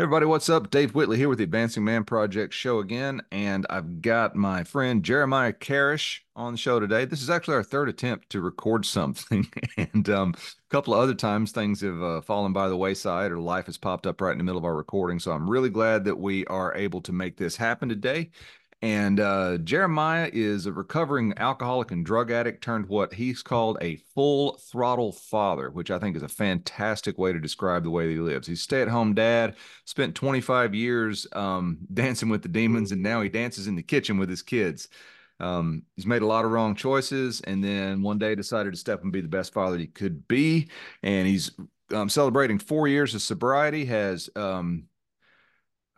[0.00, 0.70] everybody, what's up?
[0.70, 5.02] Dave Whitley here with the Advancing Man Project show again, and I've got my friend
[5.02, 7.04] Jeremiah Karrasch on the show today.
[7.04, 11.12] This is actually our third attempt to record something, and um, a couple of other
[11.12, 14.38] times things have uh, fallen by the wayside or life has popped up right in
[14.38, 15.18] the middle of our recording.
[15.18, 18.30] So I'm really glad that we are able to make this happen today.
[18.82, 23.96] And uh, Jeremiah is a recovering alcoholic and drug addict turned what he's called a
[24.14, 28.18] full throttle father, which I think is a fantastic way to describe the way he
[28.18, 28.46] lives.
[28.46, 33.20] He's stay at home dad, spent 25 years um, dancing with the demons, and now
[33.20, 34.88] he dances in the kitchen with his kids.
[35.40, 39.02] Um, he's made a lot of wrong choices, and then one day decided to step
[39.02, 40.68] and be the best father he could be.
[41.02, 41.50] And he's
[41.92, 44.84] um, celebrating four years of sobriety, has um,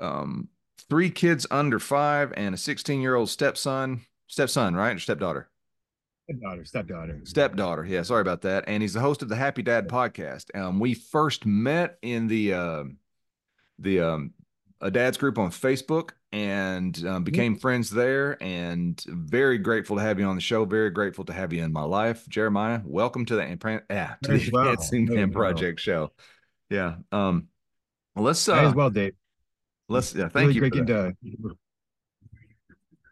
[0.01, 0.49] um,
[0.93, 4.95] three kids under five and a 16 year old stepson, stepson, right?
[4.95, 5.49] Or stepdaughter?
[6.29, 7.21] Stepdaughter, stepdaughter.
[7.25, 7.87] Stepdaughter.
[7.87, 8.65] Yeah, sorry about that.
[8.67, 10.55] And he's the host of the Happy Dad podcast.
[10.55, 12.85] Um, we first met in the uh,
[13.79, 14.35] the um,
[14.83, 18.37] a dad's group on Facebook and um, became friends there.
[18.43, 20.67] And very grateful to have you on the show.
[20.67, 22.83] Very grateful to have you in my life, Jeremiah.
[22.85, 24.69] Welcome to the ah, to the well.
[24.69, 26.13] Advancing Man Project show.
[26.69, 26.97] Yeah.
[27.11, 27.49] Um,
[28.15, 29.15] well, let's uh, as well, Dave.
[29.93, 31.57] Let's yeah, thank really you.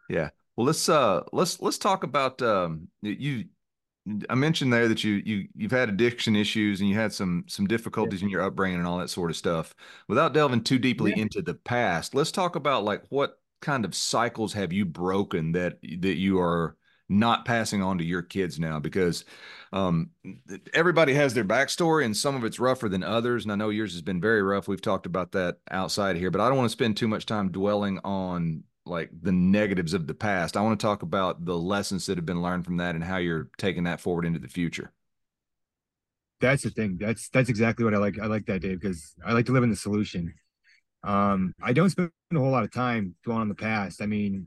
[0.09, 0.31] Yeah.
[0.57, 3.45] Well, let's uh let's let's talk about um you
[4.29, 7.67] I mentioned there that you you you've had addiction issues and you had some some
[7.67, 8.27] difficulties yeah.
[8.27, 9.75] in your upbringing and all that sort of stuff.
[10.09, 11.23] Without delving too deeply yeah.
[11.23, 15.79] into the past, let's talk about like what kind of cycles have you broken that
[15.83, 16.77] that you are
[17.11, 19.25] not passing on to your kids now because
[19.73, 20.11] um,
[20.73, 23.45] everybody has their backstory and some of it's rougher than others.
[23.45, 24.69] And I know yours has been very rough.
[24.69, 27.51] We've talked about that outside here, but I don't want to spend too much time
[27.51, 30.57] dwelling on like the negatives of the past.
[30.57, 33.19] I want to talk about the lessons that have been learned from that and how
[33.19, 34.93] you're taking that forward into the future.
[36.41, 36.97] That's the thing.
[36.99, 38.19] That's that's exactly what I like.
[38.19, 40.33] I like that, Dave, because I like to live in the solution.
[41.03, 44.01] Um, I don't spend a whole lot of time dwelling on the past.
[44.01, 44.47] I mean,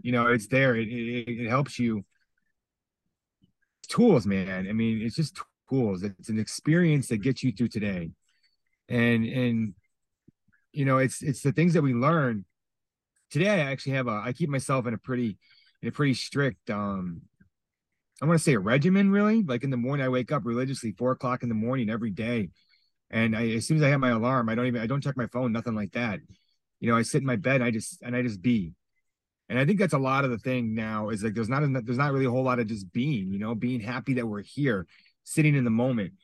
[0.00, 0.76] you know it's there.
[0.76, 2.04] It, it, it helps you.
[3.88, 4.66] Tools man.
[4.68, 5.38] I mean it's just
[5.68, 6.02] tools.
[6.02, 8.10] It's an experience that gets you through today.
[8.88, 9.74] And and
[10.72, 12.44] you know it's it's the things that we learn.
[13.30, 15.38] Today i actually have a i keep myself in a pretty
[15.82, 17.22] in a pretty strict um
[18.22, 19.42] i want to say a regimen really.
[19.42, 22.50] Like in the morning i wake up religiously four o'clock in the morning every day.
[23.10, 25.16] And I, as soon as i have my alarm i don't even i don't check
[25.16, 26.20] my phone nothing like that.
[26.80, 28.72] You know i sit in my bed i just and i just be
[29.48, 31.98] and I think that's a lot of the thing now is like there's not there's
[31.98, 34.86] not really a whole lot of just being, you know, being happy that we're here,
[35.24, 36.14] sitting in the moment,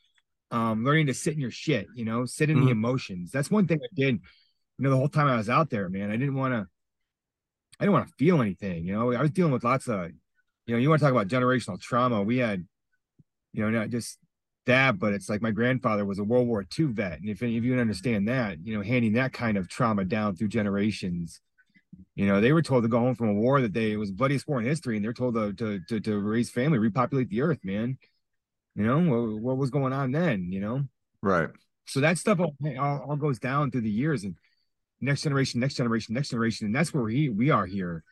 [0.51, 2.67] um, learning to sit in your shit, you know, sit in mm-hmm.
[2.67, 3.31] the emotions.
[3.31, 4.21] That's one thing I did, you
[4.79, 6.11] know, the whole time I was out there, man.
[6.11, 6.67] I didn't want to,
[7.79, 9.13] I didn't want to feel anything, you know.
[9.13, 10.11] I was dealing with lots of,
[10.67, 12.23] you know, you want to talk about generational trauma.
[12.23, 12.67] We had,
[13.53, 14.19] you know, not just
[14.65, 17.59] that, but it's like my grandfather was a World War II vet, and if any
[17.59, 21.43] of you understand that, you know, handing that kind of trauma down through generations
[22.15, 24.11] you know, they were told to go home from a war that they it was
[24.11, 27.43] bloodiest war in history, and they're told to to to, to raise family, repopulate the
[27.43, 27.99] earth, man.
[28.75, 30.51] You know what, what was going on then?
[30.51, 30.83] You know,
[31.23, 31.49] right.
[31.87, 34.37] So that stuff all, all, all goes down through the years, and
[35.01, 38.05] next generation, next generation, next generation, and that's where we we are here.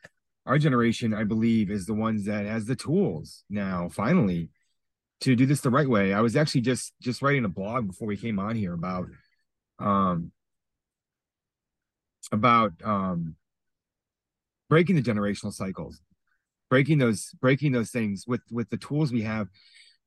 [0.45, 4.49] Our generation, I believe, is the ones that has the tools now, finally,
[5.21, 6.13] to do this the right way.
[6.13, 9.07] I was actually just just writing a blog before we came on here about
[9.79, 10.31] um
[12.31, 13.35] about um
[14.69, 15.99] breaking the generational cycles
[16.69, 19.47] breaking those breaking those things with with the tools we have.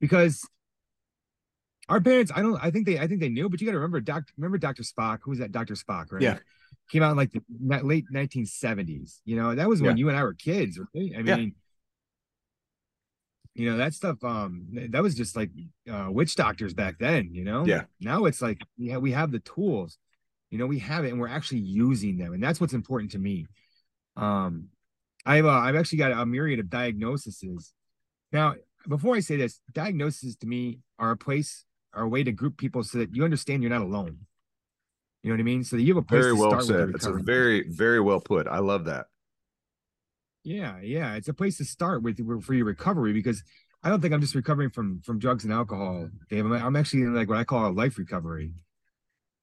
[0.00, 0.46] Because
[1.88, 3.78] our parents i don't i think they i think they knew but you got to
[3.78, 5.18] remember doc remember dr spock?
[5.22, 6.22] Who was that dr spock right?
[6.22, 6.38] Yeah.
[6.90, 7.42] Came out in like the
[7.82, 9.54] late 1970s you know?
[9.54, 10.00] That was when yeah.
[10.00, 11.12] you and i were kids right?
[11.16, 11.36] I mean yeah.
[13.54, 15.50] you know that stuff um that was just like
[15.90, 17.66] uh witch doctors back then you know?
[17.66, 17.82] Yeah.
[18.00, 19.98] Now it's like yeah we have the tools
[20.50, 23.18] you know we have it and we're actually using them and that's what's important to
[23.18, 23.46] me
[24.16, 24.68] um,
[25.24, 27.72] I've uh, I've actually got a myriad of diagnoses.
[28.32, 28.54] Now,
[28.88, 31.64] before I say this, diagnoses to me are a place
[31.94, 34.18] are a way to group people so that you understand you're not alone.
[35.22, 35.64] You know what I mean?
[35.64, 36.22] So that you have a place.
[36.22, 36.90] Very well said.
[36.94, 38.46] It's a very very well put.
[38.46, 39.06] I love that.
[40.44, 43.44] Yeah, yeah, it's a place to start with for your recovery because
[43.84, 46.44] I don't think I'm just recovering from from drugs and alcohol, Dave.
[46.44, 48.52] I'm, I'm actually in like what I call a life recovery.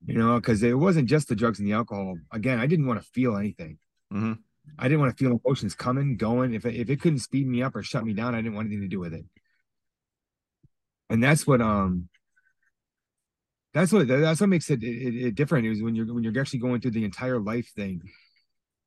[0.05, 2.17] You know, because it wasn't just the drugs and the alcohol.
[2.31, 3.79] Again, I didn't want to feel anything.
[4.13, 4.33] Mm-hmm.
[4.77, 6.53] I didn't want to feel emotions coming, going.
[6.53, 8.67] If it, if it couldn't speed me up or shut me down, I didn't want
[8.67, 9.25] anything to do with it.
[11.09, 12.09] And that's what um
[13.73, 16.59] that's what that's what makes it, it, it different is when you're when you're actually
[16.59, 18.01] going through the entire life thing.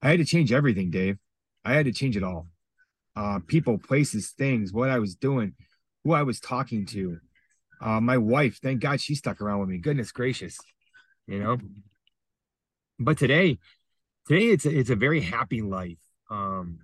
[0.00, 1.19] I had to change everything, Dave.
[1.64, 2.49] I had to change it all.
[3.14, 5.55] Uh, people, places, things, what I was doing,
[6.02, 7.19] who I was talking to.
[7.81, 9.79] Uh, my wife, thank God she stuck around with me.
[9.79, 10.58] Goodness gracious,
[11.26, 11.58] you know.
[12.99, 13.58] but today,
[14.32, 15.99] today it's a, it's a very happy life.
[16.31, 16.79] Um,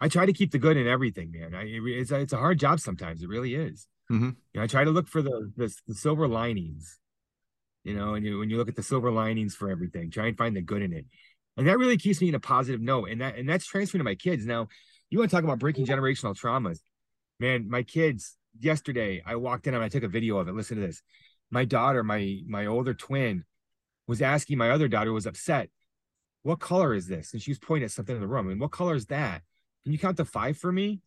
[0.00, 1.54] I try to keep the good in everything, man.
[1.54, 3.22] I, it's a, it's a hard job sometimes.
[3.22, 3.86] It really is.
[4.10, 4.24] Mm-hmm.
[4.24, 6.98] You know, I try to look for the, the the silver linings.
[7.84, 10.36] You know, and you when you look at the silver linings for everything, try and
[10.36, 11.06] find the good in it,
[11.56, 13.10] and that really keeps me in a positive note.
[13.10, 14.46] And that and that's transferring to my kids.
[14.46, 14.68] Now,
[15.10, 16.78] you want to talk about breaking generational traumas,
[17.40, 17.68] man?
[17.68, 20.54] My kids yesterday, I walked in and I took a video of it.
[20.54, 21.02] Listen to this.
[21.50, 23.44] My daughter, my my older twin,
[24.06, 25.70] was asking my other daughter was upset.
[26.42, 27.32] What color is this?
[27.32, 28.48] And she was pointing at something in the room.
[28.48, 29.42] And what color is that?
[29.84, 31.00] Can you count to five for me?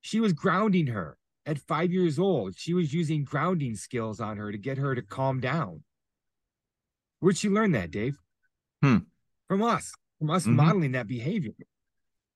[0.00, 2.56] She was grounding her at five years old.
[2.56, 5.82] She was using grounding skills on her to get her to calm down.
[7.20, 8.18] Where'd she learn that, Dave?
[8.82, 8.98] Hmm.
[9.48, 10.56] From us, from us mm-hmm.
[10.56, 11.52] modeling that behavior.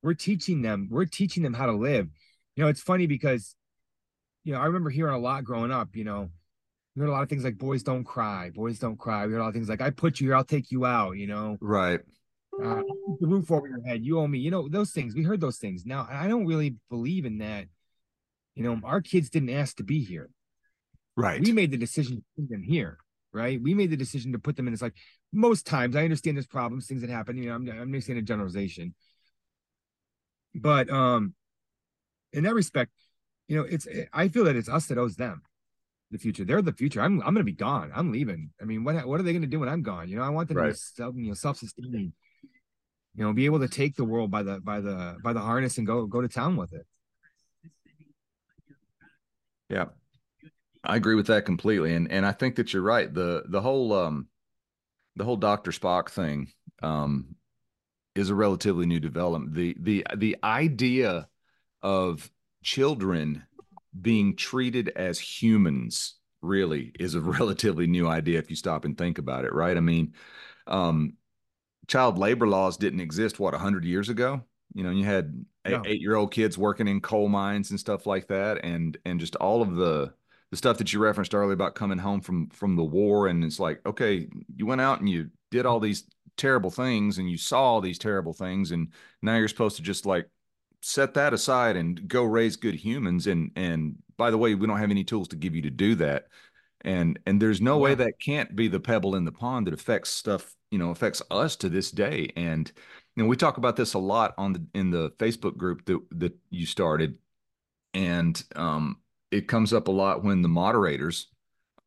[0.02, 2.08] We're teaching them, we're teaching them how to live.
[2.56, 3.56] You know, it's funny because,
[4.44, 6.28] you know, I remember hearing a lot growing up, you know,
[6.94, 9.26] we heard a lot of things like boys don't cry, boys don't cry.
[9.26, 11.12] We heard a lot of things like I put you here, I'll take you out,
[11.12, 11.56] you know.
[11.60, 12.00] Right.
[12.62, 12.82] Uh,
[13.18, 14.38] the roof over your head, you owe me.
[14.38, 15.14] You know, those things.
[15.14, 15.84] We heard those things.
[15.84, 17.66] Now I don't really believe in that.
[18.54, 20.30] You know, our kids didn't ask to be here.
[21.16, 21.40] Right.
[21.40, 22.98] We made the decision to put them here.
[23.32, 23.60] Right.
[23.60, 24.72] We made the decision to put them in.
[24.72, 24.94] It's like
[25.32, 27.36] most times I understand there's problems, things that happen.
[27.36, 28.94] You know, I'm I'm just saying a generalization.
[30.54, 31.34] But um
[32.32, 32.92] in that respect,
[33.48, 35.42] you know, it's I feel that it's us that owes them
[36.10, 36.44] the future.
[36.44, 37.00] They're the future.
[37.00, 37.90] I'm I'm gonna be gone.
[37.94, 38.50] I'm leaving.
[38.60, 40.08] I mean, what what are they gonna do when I'm gone?
[40.08, 40.66] You know, I want them right.
[40.66, 42.12] to be self, you know, self-sustaining.
[43.16, 45.78] You know, be able to take the world by the by the by the harness
[45.78, 46.86] and go go to town with it.
[49.68, 49.86] Yeah.
[50.84, 51.94] I agree with that completely.
[51.94, 53.12] And and I think that you're right.
[53.12, 54.28] The the whole um
[55.16, 55.70] the whole Dr.
[55.70, 56.48] Spock thing
[56.82, 57.36] um
[58.14, 59.54] is a relatively new development.
[59.54, 61.28] The the the idea
[61.82, 62.30] of
[62.62, 63.44] children
[64.00, 69.18] being treated as humans really is a relatively new idea if you stop and think
[69.18, 69.76] about it, right?
[69.76, 70.14] I mean,
[70.66, 71.14] um,
[71.86, 74.42] child labor laws didn't exist what 100 years ago.
[74.74, 75.82] You know, you had no.
[75.86, 79.36] eight year old kids working in coal mines and stuff like that, and and just
[79.36, 80.12] all of the
[80.50, 83.60] the stuff that you referenced earlier about coming home from from the war, and it's
[83.60, 84.26] like, okay,
[84.56, 86.04] you went out and you did all these
[86.36, 88.92] terrible things, and you saw all these terrible things, and
[89.22, 90.28] now you're supposed to just like
[90.86, 94.78] set that aside and go raise good humans and and by the way we don't
[94.78, 96.26] have any tools to give you to do that.
[96.82, 97.82] And and there's no yeah.
[97.82, 101.22] way that can't be the pebble in the pond that affects stuff you know affects
[101.30, 102.30] us to this day.
[102.36, 102.70] And
[103.16, 106.00] you know we talk about this a lot on the in the facebook group that
[106.18, 107.16] that you started.
[107.94, 108.98] And um
[109.30, 111.28] it comes up a lot when the moderators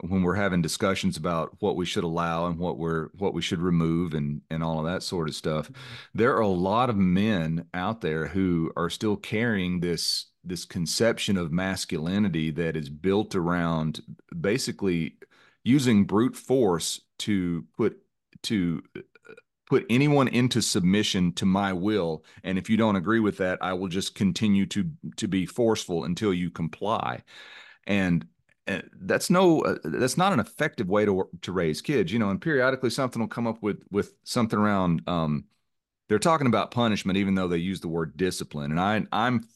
[0.02, 3.60] when we're having discussions about what we should allow and what we're what we should
[3.60, 5.82] remove and and all of that sort of stuff mm-hmm.
[6.14, 11.38] there are a lot of men out there who are still carrying this this conception
[11.38, 14.02] of masculinity that is built around
[14.40, 15.18] basically
[15.64, 17.98] using brute force to put
[18.44, 19.02] to uh,
[19.68, 22.24] put anyone into submission to my will.
[22.44, 26.06] And if you don't agree with that i will just continue to to be forceful
[26.06, 27.24] until you comply.
[27.86, 28.26] And
[29.02, 32.42] that's no uh, that's not an effective way to to raise kids you know and
[32.42, 35.46] periodically something will come up with with something around um
[36.10, 39.48] they're talking about punishment even though they use the word discipline and i i'm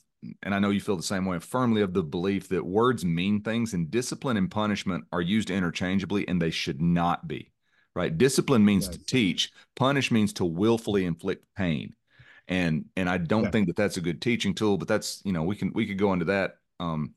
[0.44, 3.42] and i know you feel the same way firmly of the belief that words mean
[3.42, 7.52] things and discipline and punishment are used interchangeably and they should not be
[7.96, 11.94] right discipline means to teach punish means to willfully inflict pain
[12.48, 13.52] and and i don't yeah.
[13.52, 15.98] think that that's a good teaching tool but that's you know we can we could
[15.98, 17.14] go into that um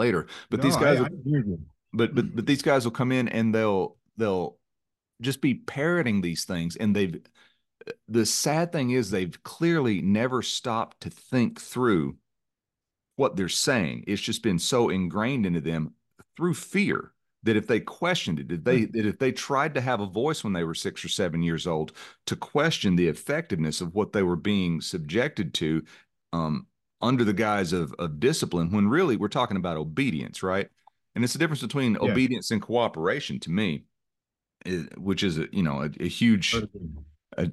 [0.00, 0.26] later.
[0.50, 1.56] But no, these guys, I, will, I
[1.92, 4.56] but but but these guys will come in and they'll they'll
[5.20, 7.20] just be parroting these things, and they've.
[8.08, 12.16] The sad thing is they've clearly never stopped to think through
[13.16, 14.04] what they're saying.
[14.06, 15.94] It's just been so ingrained into them
[16.36, 18.92] through fear that if they questioned it, did they hmm.
[18.92, 21.66] that if they tried to have a voice when they were six or seven years
[21.66, 21.92] old
[22.26, 25.82] to question the effectiveness of what they were being subjected to,
[26.32, 26.66] um,
[27.00, 30.68] under the guise of, of discipline when really we're talking about obedience, right?
[31.14, 32.10] And it's the difference between yeah.
[32.10, 33.84] obedience and cooperation to me,
[34.66, 36.54] eh, which is a, you know a, a huge
[37.36, 37.50] a, a,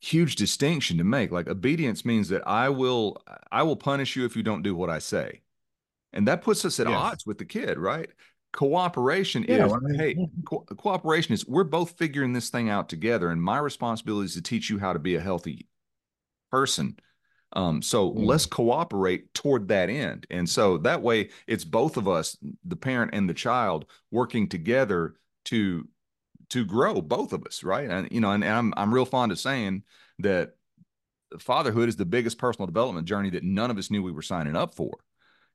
[0.00, 1.30] huge distinction to make.
[1.30, 3.16] Like obedience means that I will
[3.50, 5.42] I will punish you if you don't do what I say,
[6.12, 6.96] and that puts us at yes.
[6.96, 8.10] odds with the kid, right?
[8.52, 12.88] Cooperation yeah, is I mean, hey, co- cooperation is we're both figuring this thing out
[12.88, 15.68] together, and my responsibility is to teach you how to be a healthy
[16.50, 16.98] person
[17.58, 18.24] um, so mm.
[18.24, 20.28] let's cooperate toward that end.
[20.30, 25.16] And so that way it's both of us, the parent and the child, working together
[25.46, 25.88] to
[26.50, 27.90] to grow, both of us, right?
[27.90, 29.82] And you know, and, and I'm I'm real fond of saying
[30.20, 30.52] that
[31.40, 34.54] fatherhood is the biggest personal development journey that none of us knew we were signing
[34.54, 34.96] up for.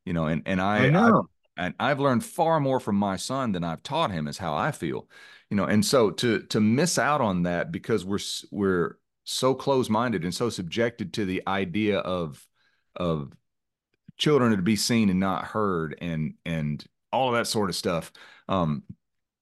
[0.03, 1.29] You know, and and I, I know.
[1.55, 4.71] and I've learned far more from my son than I've taught him is how I
[4.71, 5.07] feel,
[5.49, 5.65] you know.
[5.65, 8.19] And so to to miss out on that because we're
[8.51, 12.45] we're so close minded and so subjected to the idea of
[12.95, 13.33] of
[14.17, 18.11] children to be seen and not heard and and all of that sort of stuff.
[18.49, 18.83] Um,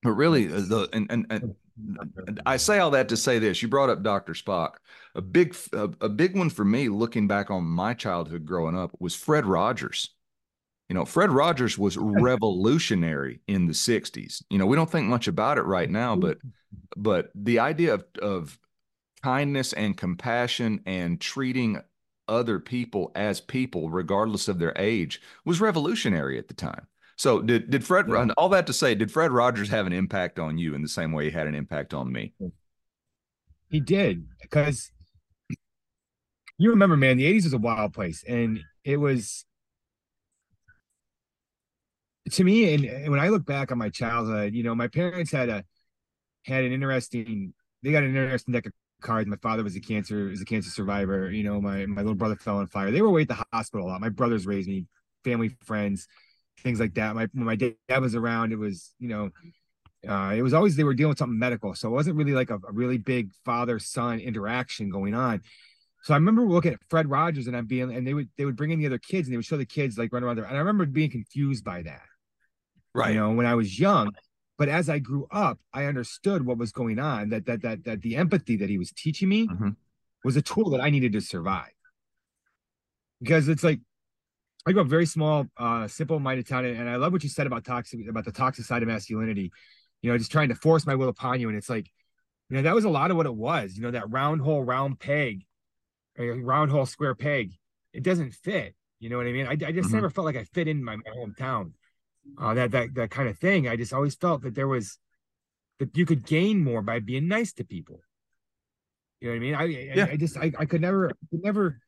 [0.03, 1.55] but really, uh, the and, and, and
[2.45, 3.61] I say all that to say this.
[3.61, 4.33] You brought up Dr.
[4.33, 4.75] Spock.
[5.15, 8.91] A big a, a, big one for me looking back on my childhood growing up
[8.99, 10.13] was Fred Rogers.
[10.89, 14.43] You know, Fred Rogers was revolutionary in the 60s.
[14.49, 16.37] You know, we don't think much about it right now, but
[16.95, 18.59] but the idea of of
[19.23, 21.81] kindness and compassion and treating
[22.27, 26.87] other people as people regardless of their age was revolutionary at the time.
[27.17, 28.27] So did did Fred yeah.
[28.37, 31.11] all that to say did Fred Rogers have an impact on you in the same
[31.11, 32.33] way he had an impact on me?
[33.69, 34.91] He did because
[36.57, 39.45] you remember man the 80s was a wild place and it was
[42.31, 45.49] to me and when I look back on my childhood you know my parents had
[45.49, 45.63] a
[46.45, 50.25] had an interesting they got an interesting deck of cards my father was a cancer
[50.25, 53.09] was a cancer survivor you know my my little brother fell on fire they were
[53.09, 54.85] away at the hospital a lot my brothers raised me
[55.23, 56.07] family friends
[56.61, 57.15] things like that.
[57.15, 59.29] My when my dad was around, it was you know,
[60.07, 62.49] uh, it was always they were dealing with something medical, so it wasn't really like
[62.49, 65.41] a, a really big father son interaction going on.
[66.03, 68.55] So I remember looking at Fred Rogers and I'm being, and they would they would
[68.55, 70.45] bring in the other kids and they would show the kids like run around there,
[70.45, 72.01] and I remember being confused by that.
[72.93, 73.13] Right.
[73.13, 74.11] You know, when I was young,
[74.61, 77.29] but as I grew up, I understood what was going on.
[77.29, 79.69] That that that that the empathy that he was teaching me mm-hmm.
[80.23, 81.73] was a tool that I needed to survive.
[83.19, 83.79] Because it's like
[84.67, 87.65] I grew up very small, uh, simple-minded town, and I love what you said about
[87.65, 89.51] toxic about the toxic side of masculinity.
[90.03, 91.89] You know, just trying to force my will upon you, and it's like,
[92.51, 93.75] you know, that was a lot of what it was.
[93.75, 95.43] You know, that round hole, round peg,
[96.19, 97.53] round hole, square peg.
[97.93, 98.75] It doesn't fit.
[98.99, 99.47] You know what I mean?
[99.47, 99.95] I, I just mm-hmm.
[99.95, 101.71] never felt like I fit in my, my hometown.
[102.37, 103.67] Uh, that that that kind of thing.
[103.67, 104.97] I just always felt that there was
[105.79, 108.01] that you could gain more by being nice to people.
[109.19, 109.55] You know what I mean?
[109.55, 109.63] I
[109.95, 110.05] yeah.
[110.05, 111.79] I, I just I, I could never could never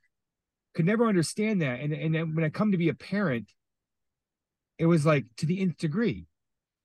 [0.73, 1.79] could never understand that.
[1.79, 3.51] And and then when I come to be a parent,
[4.77, 6.25] it was like to the nth degree.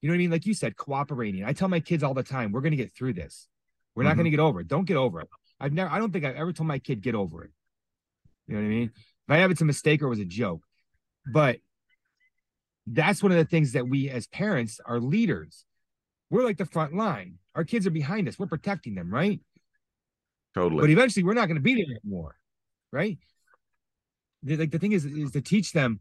[0.01, 0.31] You know what I mean?
[0.31, 1.43] Like you said, cooperating.
[1.43, 3.47] I tell my kids all the time, we're gonna get through this.
[3.95, 4.09] We're mm-hmm.
[4.09, 4.67] not gonna get over it.
[4.67, 5.27] Don't get over it.
[5.59, 7.51] I've never I don't think I've ever told my kid get over it.
[8.47, 8.91] You know what I mean?
[8.95, 10.63] If I have it's a mistake or it was a joke.
[11.31, 11.57] But
[12.91, 15.65] that's one of the things that we as parents are leaders.
[16.29, 17.35] We're like the front line.
[17.55, 18.37] Our kids are behind us.
[18.37, 19.39] We're protecting them, right?
[20.53, 20.81] Totally.
[20.81, 22.35] But eventually we're not going to be there anymore.
[22.91, 23.17] Right
[24.43, 25.99] the, like the thing is is to teach them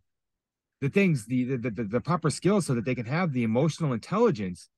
[0.80, 3.92] the things the, the the the proper skills so that they can have the emotional
[3.92, 4.68] intelligence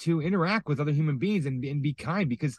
[0.00, 2.58] to interact with other human beings and, and be kind because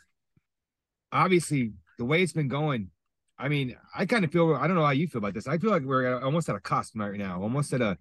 [1.11, 2.89] obviously the way it's been going
[3.37, 5.57] i mean i kind of feel i don't know how you feel about this i
[5.57, 7.97] feel like we're almost at a cusp right now almost at a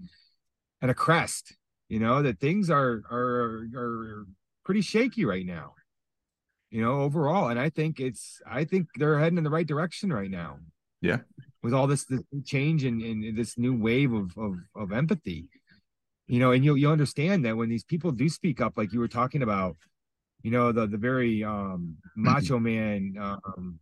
[0.83, 1.57] at a crest
[1.89, 4.27] you know that things are are are
[4.65, 5.75] pretty shaky right now
[6.75, 7.49] you know overall.
[7.49, 10.59] And i think it's i think they're heading in the right direction right now.
[11.01, 11.19] Yeah.
[11.63, 15.49] With all this, this change and, and this new wave of, of, of empathy.
[16.27, 18.99] You know and you'll, you'll understand that when these people do speak up like you
[18.99, 19.77] were talking about
[20.43, 23.79] you know the the very um macho man um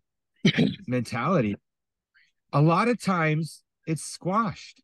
[0.87, 1.57] mentality
[2.53, 4.83] a lot of times it's squashed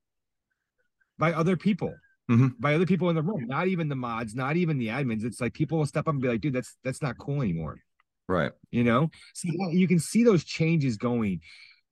[1.19, 1.95] by other people
[2.31, 2.49] mm-hmm.
[2.59, 5.41] by other people in the room not even the mods not even the admins it's
[5.41, 7.79] like people will step up and be like dude that's that's not cool anymore
[8.29, 11.41] right you know so you can see those changes going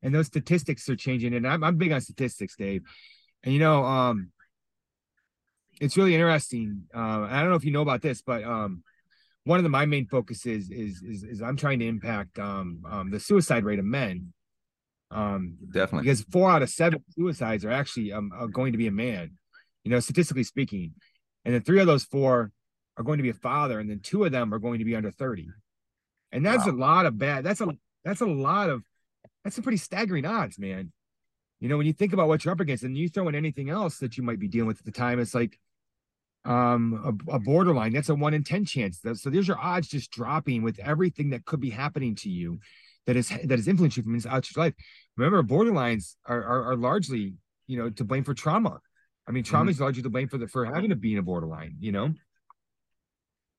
[0.03, 1.35] and those statistics are changing.
[1.35, 2.83] And I'm, I'm big on statistics, Dave.
[3.43, 4.31] And you know, um,
[5.81, 6.85] it's really interesting.
[6.95, 8.83] Uh, I don't know if you know about this, but um,
[9.45, 13.11] one of the, my main focuses is, is is I'm trying to impact um, um,
[13.11, 14.33] the suicide rate of men.
[15.11, 18.89] Um, definitely because four out of seven suicides are actually um, are going to be
[18.89, 19.33] a man.
[19.85, 20.95] You know, statistically speaking,
[21.45, 22.51] and then three of those four
[22.97, 24.97] are going to be a father, and then two of them are going to be
[24.97, 25.49] under thirty.
[26.33, 26.73] And that's wow.
[26.73, 27.45] a lot of bad.
[27.45, 27.69] That's a
[28.05, 28.83] that's a lot of
[29.45, 30.93] that's some pretty staggering odds, man.
[31.61, 33.71] You know, when you think about what you're up against and you throw in anything
[33.71, 35.59] else that you might be dealing with at the time, it's like
[36.45, 37.93] um a, a borderline.
[37.93, 39.01] That's a one in 10 chance.
[39.15, 42.59] So there's your odds just dropping with everything that could be happening to you
[43.07, 44.75] that is that has influenced you from inside your life.
[45.17, 47.35] Remember, borderlines are, are, are largely,
[47.67, 48.79] you know, to blame for trauma.
[49.29, 49.71] I mean, trauma mm-hmm.
[49.71, 52.15] is largely to blame for the for having to be in a borderline, you know.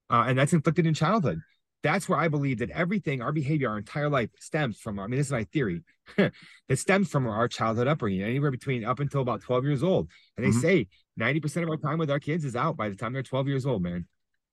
[0.09, 1.41] Uh, and that's inflicted in childhood
[1.83, 5.17] that's where I believe that everything, our behavior, our entire life stems from, I mean,
[5.17, 5.83] this is my theory,
[6.17, 10.09] it stems from our childhood upbringing, anywhere between up until about 12 years old.
[10.35, 10.59] And they mm-hmm.
[10.59, 10.87] say
[11.19, 13.65] 90% of our time with our kids is out by the time they're 12 years
[13.65, 14.07] old, man.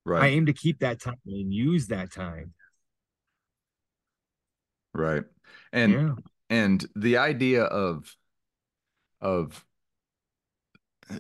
[0.04, 0.24] Right.
[0.24, 2.52] I aim to keep that time and use that time.
[4.94, 5.24] Right.
[5.72, 6.12] And, yeah.
[6.50, 8.14] and the idea of,
[9.20, 9.64] of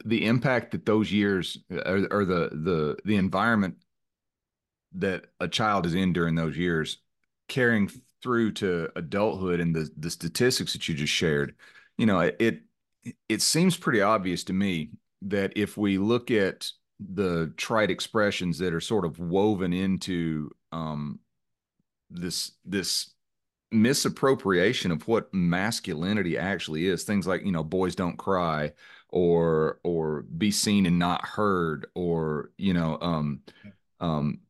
[0.04, 3.76] the impact that those years or, or the the the environment
[4.94, 6.98] that a child is in during those years
[7.48, 7.90] carrying
[8.22, 11.54] through to adulthood and the the statistics that you just shared
[11.98, 12.62] you know it
[13.28, 14.90] it seems pretty obvious to me
[15.22, 16.70] that if we look at
[17.12, 21.18] the trite expressions that are sort of woven into um,
[22.10, 23.13] this this
[23.74, 27.04] misappropriation of what masculinity actually is.
[27.04, 28.72] Things like you know boys don't cry
[29.14, 33.40] or or be seen and not heard or you know um
[34.00, 34.40] um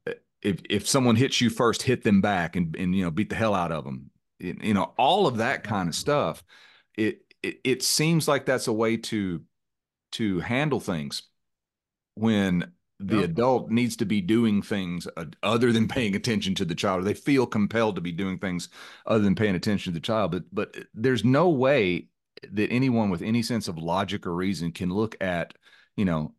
[0.40, 3.36] if if someone hits you first hit them back and and you know beat the
[3.36, 6.42] hell out of them you know all of that kind of stuff
[6.96, 9.42] it it, it seems like that's a way to
[10.12, 11.24] to handle things
[12.14, 13.30] when the yep.
[13.30, 15.08] adult needs to be doing things
[15.42, 18.68] other than paying attention to the child or they feel compelled to be doing things
[19.06, 22.06] other than paying attention to the child but but there's no way
[22.52, 25.54] that anyone with any sense of logic or reason can look at
[25.96, 26.34] you know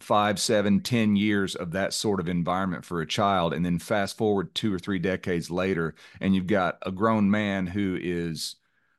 [0.00, 4.16] five seven ten years of that sort of environment for a child and then fast
[4.16, 8.56] forward two or three decades later and you've got a grown man who is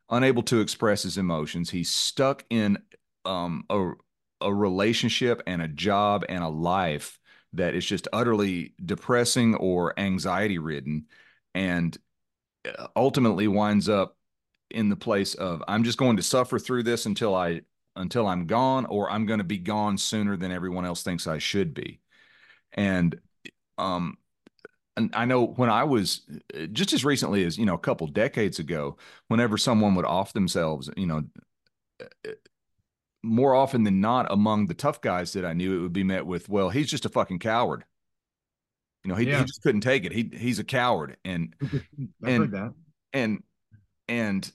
[0.10, 2.78] unable to express his emotions he's stuck in
[3.26, 3.92] um, a
[4.41, 7.20] a relationship and a job and a life
[7.53, 11.06] that is just utterly depressing or anxiety ridden
[11.56, 11.98] and
[12.67, 14.15] uh, ultimately winds up
[14.70, 17.62] in the place of I'm just going to suffer through this until I
[17.96, 21.39] until I'm gone or I'm going to be gone sooner than everyone else thinks I
[21.39, 22.00] should be.
[22.74, 23.20] And
[23.77, 24.17] um
[24.98, 26.22] and I know when I was
[26.56, 30.34] uh, just as recently as, you know, a couple decades ago, whenever someone would off
[30.34, 31.24] themselves, you know,
[32.01, 32.32] uh,
[33.24, 36.26] more often than not among the tough guys that I knew, it would be met
[36.26, 37.84] with, well, he's just a fucking coward.
[39.04, 39.40] You know, he, yeah.
[39.40, 40.12] he just couldn't take it.
[40.12, 41.18] He he's a coward.
[41.24, 41.56] And
[42.24, 42.76] and
[43.14, 43.44] and
[44.10, 44.52] and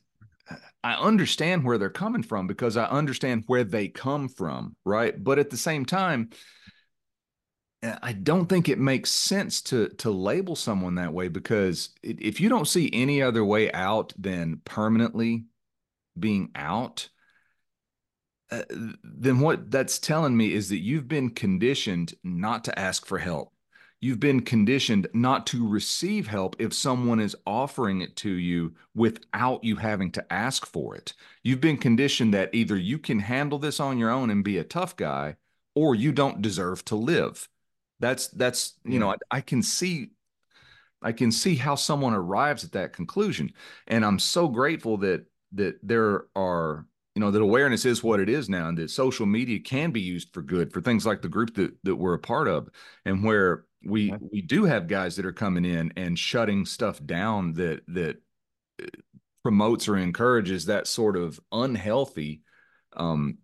[0.84, 5.14] I understand where they're coming from because I understand where they come from, right?
[5.22, 6.30] But at the same time,
[7.82, 12.40] eh, I don't think it makes sense to to label someone that way because if
[12.40, 15.46] you don't see any other way out than permanently
[16.18, 17.08] being out,
[18.52, 18.62] uh,
[19.02, 23.50] then what that's telling me is that you've been conditioned not to ask for help.
[23.98, 29.64] You've been conditioned not to receive help if someone is offering it to you without
[29.64, 31.14] you having to ask for it.
[31.42, 34.64] You've been conditioned that either you can handle this on your own and be a
[34.64, 35.36] tough guy
[35.74, 37.48] or you don't deserve to live.
[38.00, 40.10] That's that's you know I, I can see
[41.00, 43.52] I can see how someone arrives at that conclusion
[43.86, 48.28] and I'm so grateful that that there are you know that awareness is what it
[48.28, 51.28] is now and that social media can be used for good for things like the
[51.28, 52.68] group that that we're a part of
[53.04, 57.52] and where we we do have guys that are coming in and shutting stuff down
[57.52, 58.16] that that
[58.82, 58.86] uh,
[59.42, 62.42] promotes or encourages that sort of unhealthy
[62.96, 63.38] um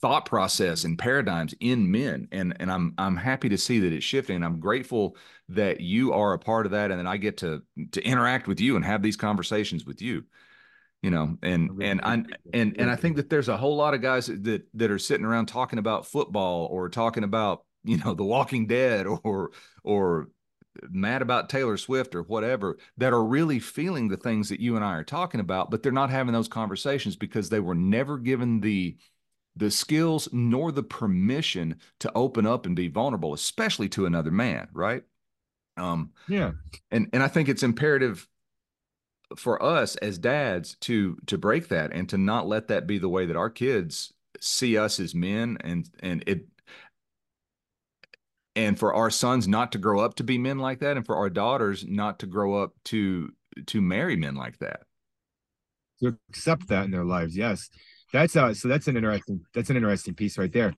[0.00, 4.04] thought process and paradigms in men and and I'm I'm happy to see that it's
[4.04, 5.16] shifting and I'm grateful
[5.48, 8.60] that you are a part of that and that I get to to interact with
[8.60, 10.24] you and have these conversations with you
[11.02, 14.02] you know and and i and and i think that there's a whole lot of
[14.02, 18.24] guys that that are sitting around talking about football or talking about you know the
[18.24, 19.50] walking dead or
[19.82, 20.28] or
[20.90, 24.84] mad about taylor swift or whatever that are really feeling the things that you and
[24.84, 28.60] i are talking about but they're not having those conversations because they were never given
[28.60, 28.96] the
[29.56, 34.68] the skills nor the permission to open up and be vulnerable especially to another man
[34.72, 35.02] right?
[35.76, 36.52] Um yeah.
[36.90, 38.28] and and i think it's imperative
[39.36, 43.08] for us as dads to to break that and to not let that be the
[43.08, 46.46] way that our kids see us as men and and it
[48.56, 51.16] and for our sons not to grow up to be men like that and for
[51.16, 53.30] our daughters not to grow up to
[53.66, 54.80] to marry men like that.
[56.00, 57.68] To accept that in their lives yes.
[58.12, 60.74] That's uh so that's an interesting that's an interesting piece right there.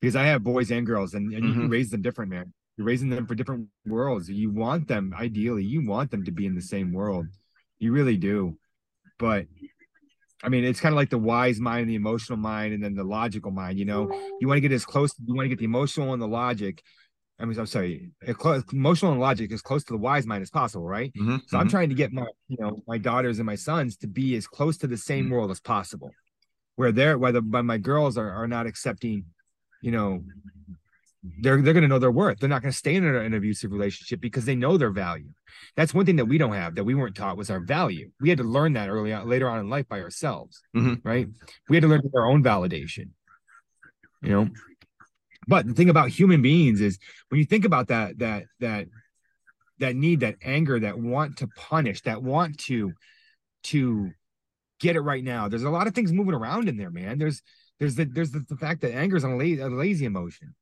[0.00, 1.62] Because i have boys and girls and, and mm-hmm.
[1.62, 2.52] you raise them different man.
[2.76, 4.28] You're raising them for different worlds.
[4.28, 7.26] You want them ideally you want them to be in the same world
[7.78, 8.56] you really do.
[9.18, 9.46] But
[10.42, 13.04] I mean, it's kind of like the wise mind, the emotional mind, and then the
[13.04, 13.78] logical mind.
[13.78, 15.12] You know, you want to get as close.
[15.24, 16.82] You want to get the emotional and the logic.
[17.38, 18.12] I mean, I'm sorry,
[18.72, 21.12] emotional and logic as close to the wise mind as possible, right?
[21.12, 21.56] Mm-hmm, so mm-hmm.
[21.56, 24.46] I'm trying to get my, you know, my daughters and my sons to be as
[24.46, 25.34] close to the same mm-hmm.
[25.34, 26.12] world as possible,
[26.76, 29.26] where they're, where the, but my girls are are not accepting,
[29.82, 30.24] you know,
[31.40, 32.38] they're they're going to know their worth.
[32.38, 35.30] They're not going to stay in an abusive relationship because they know their value.
[35.76, 38.10] That's one thing that we don't have that we weren't taught was our value.
[38.20, 41.06] We had to learn that early on, later on in life by ourselves, mm-hmm.
[41.06, 41.28] right?
[41.68, 43.10] We had to learn our own validation.
[44.22, 44.48] You know,
[45.46, 48.86] but the thing about human beings is when you think about that that that
[49.78, 52.92] that need, that anger, that want to punish, that want to
[53.64, 54.10] to
[54.80, 55.48] get it right now.
[55.48, 57.18] There's a lot of things moving around in there, man.
[57.18, 57.42] There's
[57.78, 60.54] there's the there's the, the fact that anger is a, la- a lazy emotion.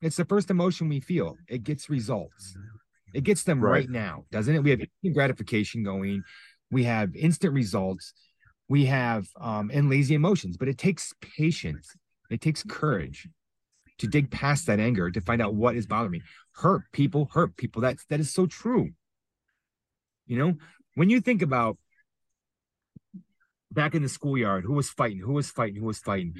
[0.00, 1.36] It's the first emotion we feel.
[1.48, 2.56] It gets results.
[3.14, 4.62] It gets them right, right now, doesn't it?
[4.62, 4.80] We have
[5.12, 6.22] gratification going.
[6.70, 8.12] We have instant results.
[8.68, 11.94] We have um and lazy emotions, but it takes patience.
[12.30, 13.28] It takes courage
[13.98, 16.22] to dig past that anger to find out what is bothering me.
[16.52, 17.82] Hurt people, hurt people.
[17.82, 18.90] That's that is so true.
[20.26, 20.54] You know,
[20.94, 21.78] when you think about
[23.72, 26.34] back in the schoolyard, who was fighting, who was fighting, who was fighting,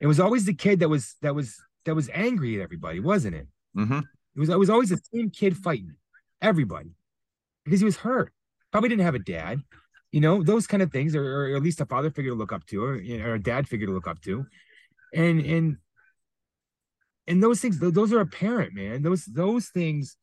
[0.00, 3.36] it was always the kid that was that was that was angry at everybody, wasn't
[3.36, 3.46] it?
[3.76, 4.00] Mm-hmm.
[4.36, 5.94] It was it was always the same kid fighting
[6.40, 6.90] everybody
[7.64, 8.32] because he was hurt.
[8.72, 9.60] Probably didn't have a dad,
[10.12, 12.52] you know, those kind of things, or, or at least a father figure to look
[12.52, 14.44] up to, or, or a dad figure to look up to,
[15.14, 15.76] and and
[17.26, 19.02] and those things, those are apparent, man.
[19.02, 20.16] Those those things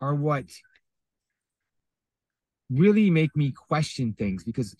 [0.00, 0.44] are what
[2.70, 4.76] really make me question things because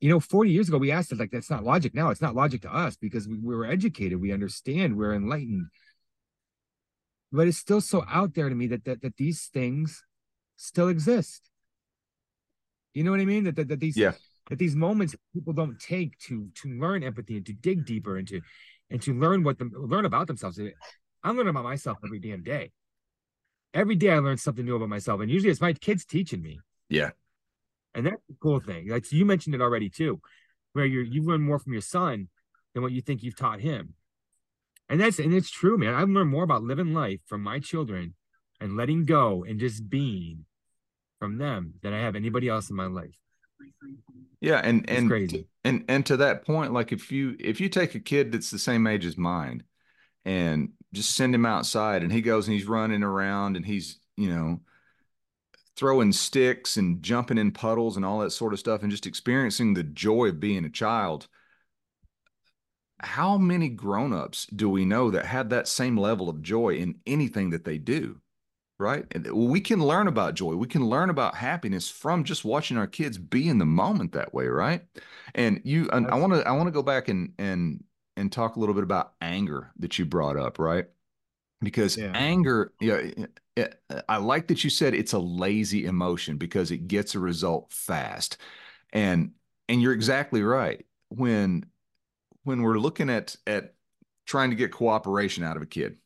[0.00, 2.10] you know 40 years ago we asked it like that's not logic now.
[2.10, 4.20] It's not logic to us because we, we were educated.
[4.20, 4.96] We understand.
[4.96, 5.66] We're enlightened.
[7.32, 10.02] But it's still so out there to me that that, that these things
[10.56, 11.50] still exist.
[12.94, 13.44] You know what i mean?
[13.44, 14.12] That, that, that these yeah.
[14.48, 18.26] that these moments people don't take to to learn empathy and to dig deeper and
[18.28, 18.40] to
[18.90, 20.58] and to learn what them learn about themselves.
[21.22, 22.70] I'm learning about myself every damn day.
[23.74, 25.20] Every day I learn something new about myself.
[25.20, 26.60] And usually it's my kids teaching me.
[26.88, 27.10] Yeah.
[27.96, 28.88] And that's the cool thing.
[28.88, 30.20] Like you mentioned it already too,
[30.74, 32.28] where you you learn more from your son
[32.74, 33.94] than what you think you've taught him.
[34.88, 35.94] And that's and it's true, man.
[35.94, 38.14] I've learned more about living life from my children
[38.60, 40.44] and letting go and just being
[41.18, 43.18] from them than I have anybody else in my life.
[44.40, 45.48] Yeah, and it's and crazy.
[45.64, 48.58] and and to that point, like if you if you take a kid that's the
[48.58, 49.62] same age as mine
[50.26, 54.28] and just send him outside and he goes and he's running around and he's, you
[54.28, 54.60] know,
[55.76, 59.74] throwing sticks and jumping in puddles and all that sort of stuff and just experiencing
[59.74, 61.28] the joy of being a child.
[63.00, 67.50] How many grown-ups do we know that had that same level of joy in anything
[67.50, 68.20] that they do?
[68.78, 69.06] Right?
[69.12, 70.54] And we can learn about joy.
[70.54, 74.34] We can learn about happiness from just watching our kids be in the moment that
[74.34, 74.82] way, right?
[75.34, 77.82] And you and I want to I want to go back and and
[78.18, 80.86] and talk a little bit about anger that you brought up, right?
[81.60, 82.12] Because yeah.
[82.14, 83.02] anger, yeah,
[83.56, 87.72] it, I like that you said it's a lazy emotion because it gets a result
[87.72, 88.36] fast,
[88.92, 89.32] and
[89.68, 90.84] and you're exactly right.
[91.08, 91.64] When
[92.44, 93.74] when we're looking at at
[94.26, 95.96] trying to get cooperation out of a kid,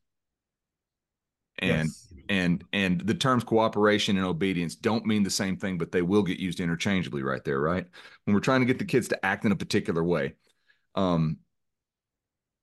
[1.58, 2.12] and yes.
[2.28, 6.22] and and the terms cooperation and obedience don't mean the same thing, but they will
[6.22, 7.86] get used interchangeably right there, right?
[8.24, 10.34] When we're trying to get the kids to act in a particular way,
[10.94, 11.38] um,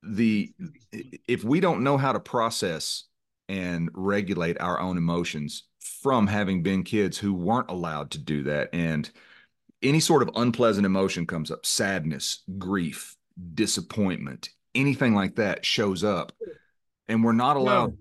[0.03, 0.53] the
[1.27, 3.05] if we don't know how to process
[3.49, 8.69] and regulate our own emotions from having been kids who weren't allowed to do that
[8.73, 9.09] and
[9.81, 13.15] any sort of unpleasant emotion comes up sadness grief
[13.53, 16.31] disappointment anything like that shows up
[17.07, 17.97] and we're not allowed no.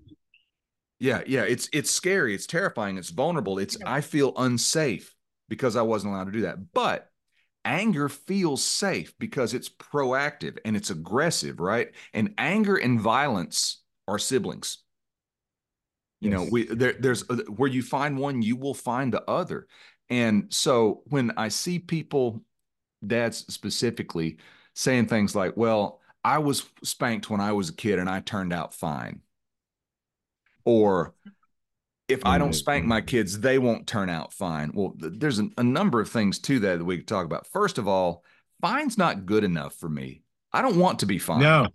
[0.99, 5.15] yeah yeah it's it's scary it's terrifying it's vulnerable it's i feel unsafe
[5.49, 7.09] because i wasn't allowed to do that but
[7.67, 11.91] anger feels safe because it's proactive and it's aggressive, right?
[12.13, 14.77] And anger and violence are siblings.
[16.21, 16.39] You yes.
[16.39, 19.67] know, we there, there's uh, where you find one, you will find the other.
[20.09, 22.41] And so when I see people,
[23.05, 24.37] dads specifically,
[24.73, 28.53] saying things like, well, I was spanked when I was a kid and I turned
[28.53, 29.21] out fine.
[30.63, 31.13] Or
[32.07, 34.71] if I don't spank my kids, they won't turn out fine.
[34.73, 37.47] Well, th- there's a, a, number of things to that that we could talk about.
[37.47, 38.23] First of all,
[38.61, 40.23] fine's not good enough for me.
[40.53, 41.41] I don't want to be fine.
[41.41, 41.67] No.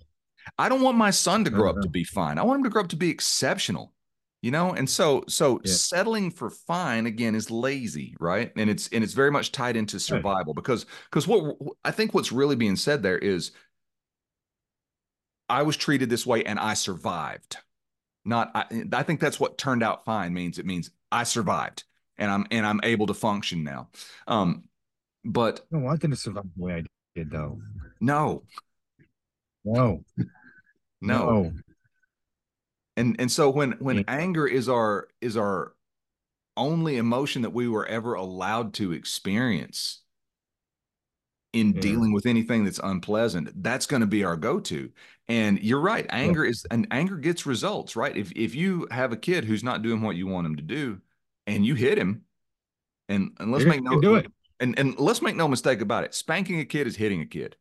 [0.58, 1.78] I don't want my son to grow uh-huh.
[1.78, 2.38] up to be fine.
[2.38, 3.92] I want him to grow up to be exceptional.
[4.40, 5.72] You know, and so so yeah.
[5.72, 8.50] settling for fine again is lazy, right?
[8.56, 10.56] And it's and it's very much tied into survival right.
[10.56, 13.52] because because what I think what's really being said there is
[15.48, 17.58] I was treated this way and I survived
[18.24, 21.84] not I, I think that's what turned out fine means it means i survived
[22.18, 23.88] and i'm and i'm able to function now.
[24.26, 24.64] Um
[25.24, 26.82] but no i don't want them to survive the way i
[27.14, 27.60] did though.
[28.00, 28.42] No.
[29.64, 30.04] No.
[31.00, 31.52] No, no.
[32.96, 34.04] and and so when when yeah.
[34.06, 35.74] anger is our is our
[36.56, 40.01] only emotion that we were ever allowed to experience
[41.52, 41.80] in yeah.
[41.80, 44.90] dealing with anything that's unpleasant that's going to be our go-to
[45.28, 46.50] and you're right anger yeah.
[46.50, 50.00] is and anger gets results right if if you have a kid who's not doing
[50.00, 51.00] what you want him to do
[51.46, 52.22] and you hit him
[53.08, 54.26] and and let's make no do it
[54.60, 57.56] and and let's make no mistake about it spanking a kid is hitting a kid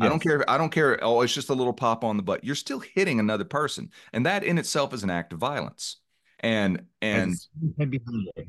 [0.00, 0.06] yes.
[0.06, 0.50] I don't care.
[0.50, 0.98] I don't care.
[1.02, 2.42] Oh, it's just a little pop on the butt.
[2.42, 5.98] You're still hitting another person, and that in itself is an act of violence.
[6.40, 7.36] And and
[7.78, 8.48] behind it.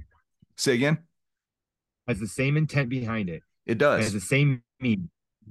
[0.57, 1.03] say again.
[2.07, 4.01] Has the same intent behind it It does.
[4.01, 5.09] It has the same meaning.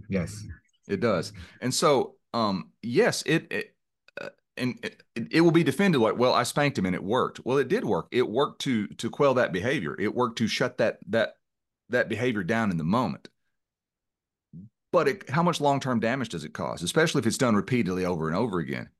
[0.08, 0.44] Yes.
[0.88, 1.32] It does.
[1.60, 3.74] And so, um, yes, it, it
[4.20, 7.40] uh, and it, it, will be defended like, well, I spanked him and it worked.
[7.44, 8.08] Well, it did work.
[8.10, 9.96] It worked to to quell that behavior.
[9.98, 11.36] It worked to shut that that
[11.88, 13.28] that behavior down in the moment.
[14.92, 18.04] But it, how much long term damage does it cause, especially if it's done repeatedly
[18.04, 18.90] over and over again?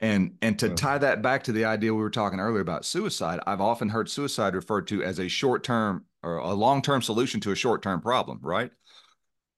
[0.00, 3.40] And and to tie that back to the idea we were talking earlier about suicide,
[3.46, 7.40] I've often heard suicide referred to as a short term or a long term solution
[7.40, 8.70] to a short term problem, right?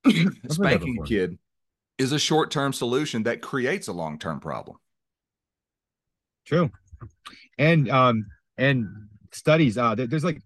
[0.51, 1.39] Spanking a kid
[1.97, 4.77] is a short term solution that creates a long term problem.
[6.45, 6.71] True,
[7.59, 8.27] and um
[8.59, 8.87] and
[9.33, 10.41] studies uh there's like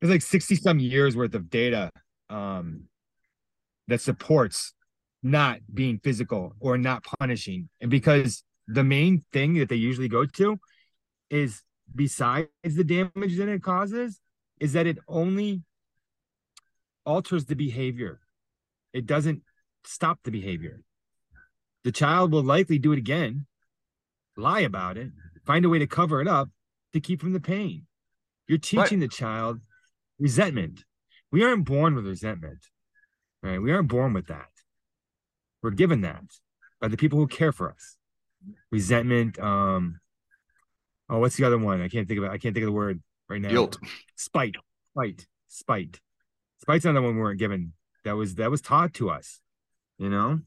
[0.00, 1.90] there's like 60 some years worth of data
[2.28, 2.84] um
[3.88, 4.74] that supports
[5.22, 10.24] not being physical or not punishing and because the main thing that they usually go
[10.24, 10.58] to
[11.30, 11.62] is
[11.94, 14.20] besides the damage that it causes
[14.60, 15.62] is that it only
[17.04, 18.20] alters the behavior.
[18.92, 19.42] It doesn't
[19.84, 20.82] stop the behavior.
[21.84, 23.46] The child will likely do it again
[24.36, 25.10] lie about it
[25.44, 26.48] find a way to cover it up
[26.94, 27.86] to keep from the pain.
[28.48, 29.60] You're teaching the child
[30.18, 30.84] resentment.
[31.30, 32.64] We aren't born with resentment
[33.42, 33.60] right?
[33.60, 34.48] We aren't born with that.
[35.62, 36.24] We're given that
[36.80, 37.96] by the people who care for us.
[38.70, 39.38] Resentment.
[39.38, 40.00] Um,
[41.08, 41.82] oh, what's the other one?
[41.82, 42.30] I can't think of it.
[42.30, 43.48] I can't think of the word right now.
[43.48, 43.78] Guilt,
[44.16, 44.56] spite,
[44.92, 46.00] spite, spite.
[46.60, 47.72] Spite's another one we weren't given.
[48.04, 49.40] That was that was taught to us.
[49.98, 50.40] You know.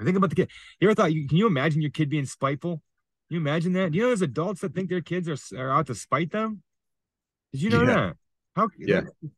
[0.00, 0.50] I think about the kid.
[0.80, 1.10] You ever thought?
[1.10, 2.82] Can you imagine your kid being spiteful?
[3.28, 3.92] Can you imagine that?
[3.92, 6.62] Do you know there's adults that think their kids are are out to spite them?
[7.52, 7.94] Did you know yeah.
[7.94, 8.16] that?
[8.56, 8.68] How?
[8.78, 9.00] Yeah.
[9.02, 9.30] That,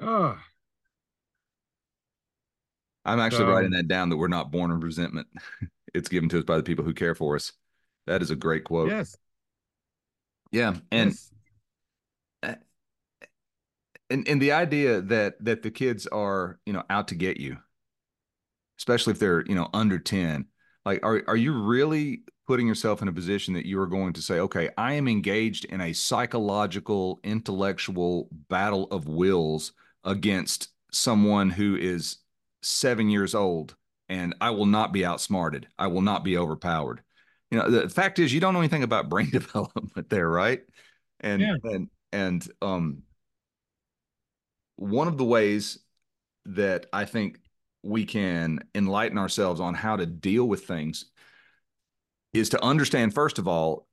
[0.00, 0.38] oh,
[3.04, 5.26] I'm actually so, writing that down that we're not born with resentment.
[5.94, 7.52] it's given to us by the people who care for us.
[8.06, 8.90] That is a great quote.
[8.90, 9.16] Yes.
[10.52, 10.76] Yeah.
[10.90, 12.48] And hmm.
[12.48, 12.56] yes.
[14.10, 17.56] and and the idea that that the kids are, you know, out to get you,
[18.78, 20.46] especially if they're, you know, under 10.
[20.84, 24.22] Like are are you really putting yourself in a position that you are going to
[24.22, 29.72] say, okay, I am engaged in a psychological, intellectual battle of wills
[30.04, 32.18] against someone who is
[32.62, 33.76] seven years old
[34.08, 35.68] and I will not be outsmarted.
[35.78, 37.02] I will not be overpowered.
[37.52, 40.60] You know, the fact is you don't know anything about brain development there, right?
[41.20, 41.56] And yeah.
[41.64, 43.02] and and um
[44.76, 45.78] one of the ways
[46.46, 47.38] that I think
[47.82, 51.04] we can enlighten ourselves on how to deal with things
[52.32, 53.86] is to understand first of all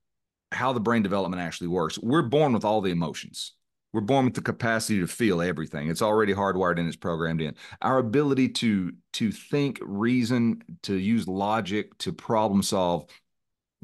[0.53, 1.99] how the brain development actually works.
[1.99, 3.51] We're born with all the emotions
[3.91, 5.89] we're born with the capacity to feel everything.
[5.89, 7.55] It's already hardwired and it's programmed in.
[7.81, 13.09] Our ability to to think, reason, to use logic, to problem solve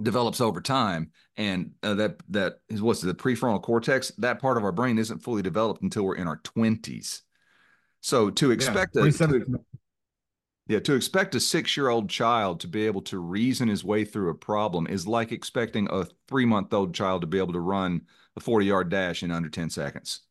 [0.02, 4.64] develops over time and uh, that that is what's the prefrontal cortex that part of
[4.64, 7.22] our brain isn't fully developed until we're in our 20s
[8.02, 9.46] so to expect yeah, a, to,
[10.68, 14.04] yeah to expect a six year old child to be able to reason his way
[14.04, 17.60] through a problem is like expecting a three month old child to be able to
[17.60, 18.02] run
[18.38, 20.22] a 40 yard dash in under 10 seconds.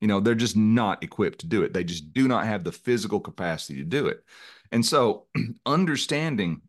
[0.00, 1.72] You know, they're just not equipped to do it.
[1.72, 4.24] They just do not have the physical capacity to do it.
[4.72, 5.26] And so,
[5.66, 6.62] understanding,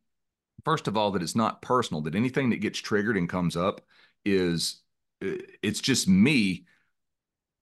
[0.65, 3.81] first of all, that it's not personal, that anything that gets triggered and comes up
[4.25, 4.81] is
[5.21, 6.65] it's just me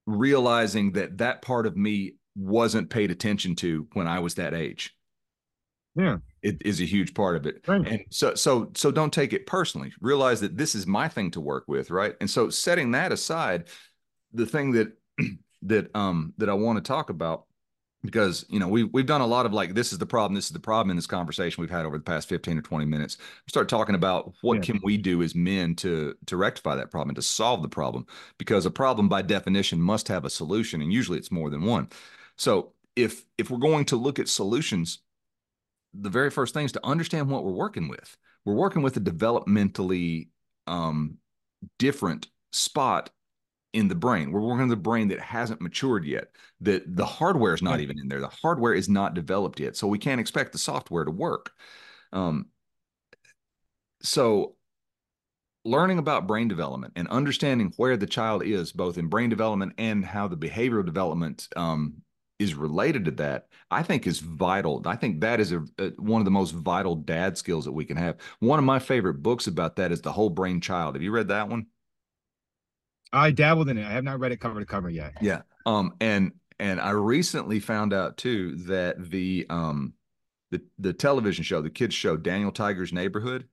[0.05, 4.95] realizing that that part of me wasn't paid attention to when I was that age.
[5.95, 7.63] Yeah it is a huge part of it.
[7.67, 7.87] Right.
[7.87, 9.93] And so so so don't take it personally.
[10.01, 12.15] Realize that this is my thing to work with, right?
[12.19, 13.67] And so setting that aside,
[14.33, 14.93] the thing that
[15.63, 17.45] that um that I want to talk about
[18.03, 20.45] because you know we we've done a lot of like this is the problem this
[20.45, 23.17] is the problem in this conversation we've had over the past 15 or 20 minutes
[23.47, 24.73] start talking about what yeah.
[24.73, 28.05] can we do as men to to rectify that problem to solve the problem
[28.37, 31.87] because a problem by definition must have a solution and usually it's more than one
[32.37, 34.99] so if if we're going to look at solutions
[35.93, 38.17] the very first thing is to understand what we're working with.
[38.45, 40.29] We're working with a developmentally
[40.67, 41.17] um,
[41.77, 43.09] different spot
[43.73, 44.31] in the brain.
[44.31, 46.31] We're working with the brain that hasn't matured yet.
[46.62, 48.19] That the hardware is not even in there.
[48.19, 51.51] The hardware is not developed yet, so we can't expect the software to work.
[52.12, 52.47] Um,
[54.01, 54.55] so
[55.63, 60.03] learning about brain development and understanding where the child is both in brain development and
[60.03, 62.01] how the behavioral development um,
[62.39, 64.81] is related to that, I think is vital.
[64.86, 67.86] I think that is a, a, one of the most vital dad skills that we
[67.86, 68.17] can have.
[68.39, 70.95] One of my favorite books about that is The Whole Brain Child.
[70.95, 71.67] Have you read that one?
[73.13, 73.86] I dabbled in it.
[73.86, 75.13] I have not read it cover to cover yet.
[75.21, 75.41] Yeah.
[75.65, 79.93] Um and and I recently found out too that the um
[80.52, 83.47] the the television show, the kids show Daniel Tiger's Neighborhood,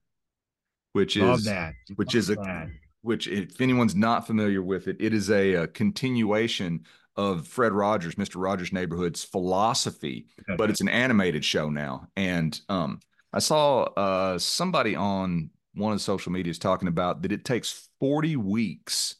[0.92, 1.74] which Love is that.
[1.96, 2.68] which Love is a that.
[3.02, 6.84] which if anyone's not familiar with it, it is a, a continuation
[7.16, 8.40] of Fred Rogers, Mr.
[8.40, 12.06] Rogers' Neighborhood's philosophy, but it's an animated show now.
[12.16, 13.00] And um,
[13.32, 17.88] I saw uh, somebody on one of the social medias talking about that it takes
[17.98, 19.16] 40 weeks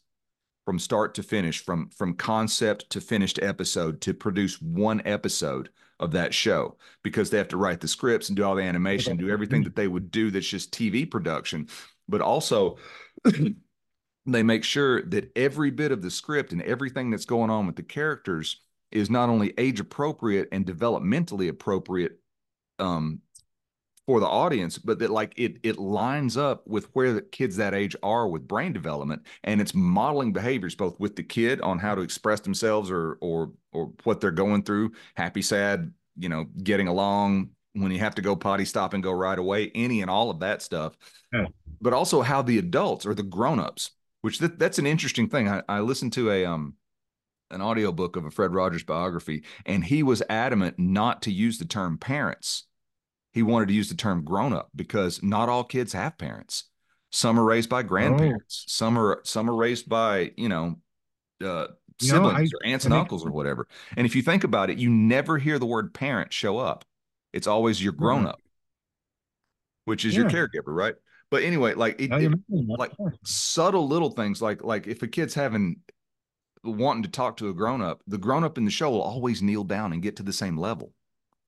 [0.69, 5.67] from start to finish, from from concept to finished episode to produce one episode
[5.99, 9.17] of that show because they have to write the scripts and do all the animation,
[9.17, 11.67] do everything that they would do that's just TV production.
[12.07, 12.77] But also
[14.27, 17.75] they make sure that every bit of the script and everything that's going on with
[17.75, 22.19] the characters is not only age appropriate and developmentally appropriate
[22.77, 23.21] um,
[24.09, 27.75] for the audience, but that like it it lines up with where the kids that
[27.75, 31.93] age are with brain development, and it's modeling behaviors both with the kid on how
[31.93, 36.87] to express themselves or or or what they're going through, happy, sad, you know, getting
[36.87, 40.31] along when you have to go potty stop and go right away, any and all
[40.31, 40.97] of that stuff,
[41.31, 41.45] yeah.
[41.79, 43.91] but also how the adults or the grown-ups,
[44.21, 45.47] which th- that's an interesting thing.
[45.47, 46.73] I, I listened to a um
[47.51, 51.65] an audiobook of a Fred Rogers biography, and he was adamant not to use the
[51.65, 52.65] term parents
[53.39, 56.65] he wanted to use the term grown up because not all kids have parents.
[57.09, 58.65] Some are raised by grandparents.
[58.67, 58.69] Oh.
[58.69, 60.75] Some are some are raised by you know
[61.41, 61.67] uh,
[62.01, 63.65] siblings no, I, or aunts and uncles or whatever.
[63.95, 66.83] And if you think about it, you never hear the word parent show up.
[67.31, 68.41] It's always your grown up,
[69.85, 70.23] which is yeah.
[70.23, 70.95] your caregiver, right?
[71.31, 72.91] But anyway, like it, it, like
[73.23, 75.77] subtle little things, like like if a kid's having
[76.61, 79.41] wanting to talk to a grown up, the grown up in the show will always
[79.41, 80.91] kneel down and get to the same level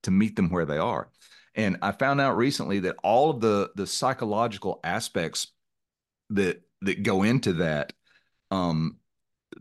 [0.04, 1.10] to meet them where they are.
[1.56, 5.48] And I found out recently that all of the the psychological aspects
[6.30, 7.94] that that go into that,
[8.50, 8.98] um,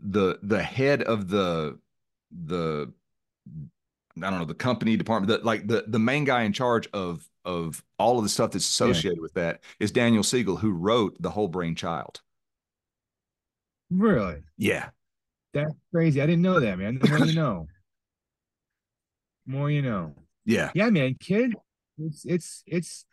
[0.01, 1.79] the the head of the
[2.31, 2.91] the
[4.17, 7.27] I don't know the company department, the, like the the main guy in charge of
[7.43, 9.21] of all of the stuff that's associated yeah.
[9.21, 12.21] with that is Daniel Siegel, who wrote the Whole Brain Child.
[13.89, 14.43] Really?
[14.57, 14.89] Yeah.
[15.53, 16.21] That's crazy.
[16.21, 16.99] I didn't know that, man.
[16.99, 17.67] The more you know.
[19.45, 20.13] More you know.
[20.45, 20.71] Yeah.
[20.73, 21.15] Yeah, man.
[21.19, 21.55] Kid
[22.07, 23.05] it's it's it's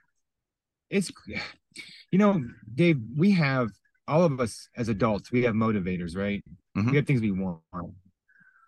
[0.91, 1.13] it's
[2.11, 2.43] you know,
[2.75, 3.69] Dave, we have
[4.07, 6.43] all of us as adults, we have motivators, right?
[6.77, 6.91] Mm-hmm.
[6.91, 7.61] We have things we want,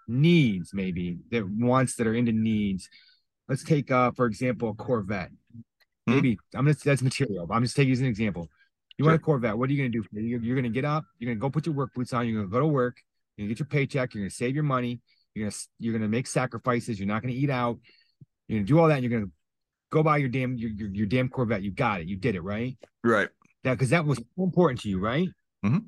[0.06, 2.88] needs maybe that wants that are into needs.
[3.48, 5.30] Let's take uh for example a Corvette.
[5.30, 6.14] Mm-hmm.
[6.14, 8.48] Maybe I'm gonna that's material, but I'm just taking as an example.
[8.98, 9.12] You sure.
[9.12, 10.04] want a Corvette, what are you gonna do?
[10.12, 12.52] You're, you're, gonna get up, you're gonna go put your work boots on, you're gonna
[12.52, 12.96] go to work,
[13.36, 15.00] you're gonna get your paycheck, you're gonna save your money,
[15.34, 17.78] you're gonna you're gonna make sacrifices, you're not gonna eat out,
[18.46, 19.30] you're gonna do all that, and you're gonna
[19.90, 21.62] go buy your damn your, your, your damn Corvette.
[21.62, 22.06] You got it.
[22.06, 22.76] You did it, right?
[23.04, 23.28] Right.
[23.64, 25.28] Yeah, because that was so important to you, right?
[25.64, 25.78] Mm-hmm.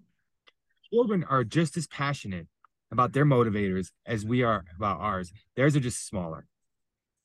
[0.92, 2.46] Children are just as passionate
[2.90, 5.32] about their motivators as we are about ours.
[5.56, 6.46] Theirs are just smaller.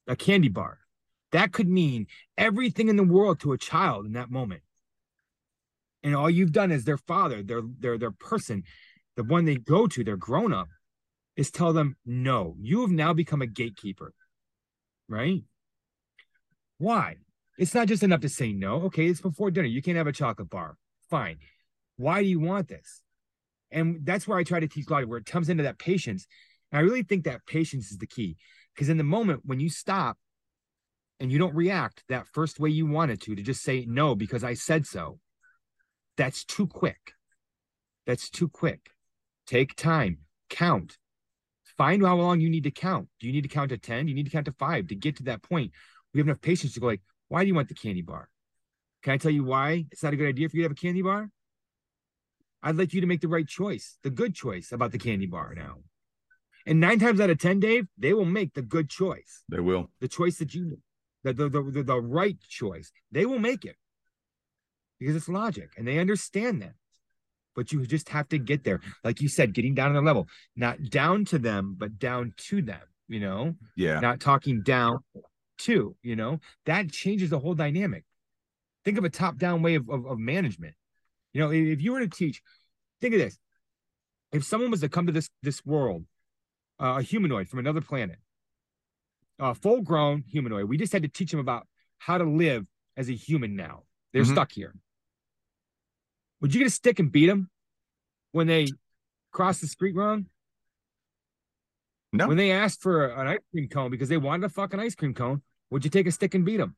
[0.07, 0.79] A candy bar.
[1.33, 4.61] That could mean everything in the world to a child in that moment.
[6.03, 8.63] And all you've done as their father, their their their person,
[9.17, 10.69] the one they go to, their grown up,
[11.35, 14.13] is tell them, no, you have now become a gatekeeper.
[15.09, 15.43] Right?
[16.77, 17.15] Why?
[17.57, 18.83] It's not just enough to say no.
[18.83, 19.67] Okay, it's before dinner.
[19.67, 20.77] You can't have a chocolate bar.
[21.09, 21.37] Fine.
[21.97, 23.01] Why do you want this?
[23.71, 26.27] And that's where I try to teach Lottie, where it comes into that patience.
[26.71, 28.37] And I really think that patience is the key.
[28.73, 30.17] Because in the moment when you stop
[31.19, 34.43] and you don't react that first way you wanted to, to just say no because
[34.43, 35.19] I said so,
[36.15, 37.13] that's too quick.
[38.05, 38.91] That's too quick.
[39.47, 40.97] Take time, count,
[41.77, 43.07] find how long you need to count.
[43.19, 44.05] Do you need to count to 10?
[44.05, 45.71] Do you need to count to five to get to that point
[46.17, 48.27] we have enough patience to go like, why do you want the candy bar?
[49.03, 50.75] Can I tell you why it's not a good idea for you to have a
[50.75, 51.29] candy bar?
[52.63, 55.53] I'd like you to make the right choice, the good choice about the candy bar
[55.55, 55.75] now.
[56.65, 59.43] And nine times out of 10, Dave, they will make the good choice.
[59.47, 59.91] They will.
[60.01, 60.79] The choice that you,
[61.23, 62.91] the, the, the, the, the right choice.
[63.11, 63.75] They will make it
[64.99, 66.73] because it's logic and they understand that.
[67.55, 68.81] But you just have to get there.
[69.03, 72.63] Like you said, getting down to the level, not down to them, but down to
[72.63, 73.53] them, you know?
[73.75, 73.99] Yeah.
[73.99, 74.99] Not talking down
[75.57, 78.03] too, you know, that changes the whole dynamic.
[78.85, 80.75] Think of a top down way of, of, of management.
[81.33, 82.41] You know, if you were to teach,
[83.01, 83.37] think of this.
[84.31, 86.05] If someone was to come to this this world,
[86.79, 88.17] uh, a humanoid from another planet,
[89.39, 93.09] a full grown humanoid, we just had to teach them about how to live as
[93.09, 93.83] a human now.
[94.13, 94.33] They're mm-hmm.
[94.33, 94.73] stuck here.
[96.41, 97.49] Would you get a stick and beat them
[98.31, 98.67] when they
[99.31, 100.27] cross the street wrong?
[102.13, 102.27] No.
[102.27, 105.13] When they asked for an ice cream cone because they wanted a fucking ice cream
[105.13, 106.75] cone, would you take a stick and beat them?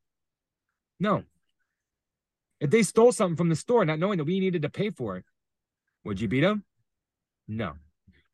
[1.00, 1.24] No.
[2.60, 5.18] If they stole something from the store, not knowing that we needed to pay for
[5.18, 5.24] it,
[6.04, 6.64] would you beat them?
[7.48, 7.74] No.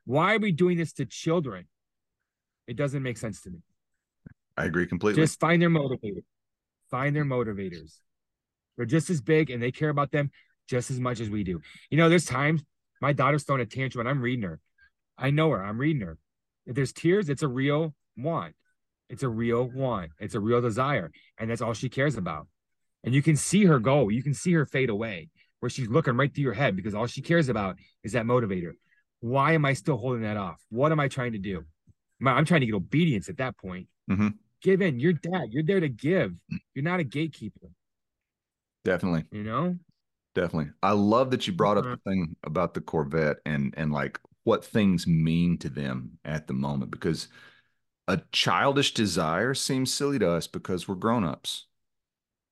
[0.05, 1.67] Why are we doing this to children?
[2.67, 3.59] It doesn't make sense to me.
[4.57, 5.21] I agree completely.
[5.21, 6.23] Just find their motivators.
[6.89, 7.99] Find their motivators.
[8.77, 10.31] They're just as big and they care about them
[10.67, 11.61] just as much as we do.
[11.89, 12.63] You know, there's times
[13.01, 14.59] my daughter's throwing a tantrum and I'm reading her.
[15.17, 15.63] I know her.
[15.63, 16.17] I'm reading her.
[16.65, 18.55] If there's tears, it's a real want.
[19.09, 20.11] It's a real want.
[20.19, 21.11] It's a real desire.
[21.37, 22.47] And that's all she cares about.
[23.03, 24.09] And you can see her go.
[24.09, 25.29] You can see her fade away
[25.59, 28.73] where she's looking right through your head because all she cares about is that motivator.
[29.19, 30.63] Why am I still holding that off?
[30.69, 31.63] What am I trying to do?
[32.25, 33.87] I'm trying to get obedience at that point.
[34.09, 34.29] Mm-hmm.
[34.61, 34.99] Give in.
[34.99, 35.49] You're dad.
[35.51, 36.33] You're there to give.
[36.73, 37.67] You're not a gatekeeper.
[38.83, 39.25] Definitely.
[39.31, 39.75] You know?
[40.33, 40.71] Definitely.
[40.83, 44.65] I love that you brought up the thing about the Corvette and and like what
[44.65, 47.29] things mean to them at the moment because
[48.07, 51.65] a childish desire seems silly to us because we're grown-ups.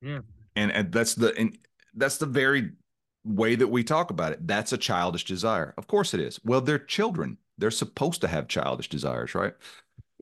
[0.01, 0.19] Yeah.
[0.55, 1.57] And, and that's the and
[1.95, 2.71] that's the very
[3.23, 4.45] way that we talk about it.
[4.47, 5.73] That's a childish desire.
[5.77, 6.39] Of course it is.
[6.43, 7.37] Well, they're children.
[7.57, 9.53] They're supposed to have childish desires, right?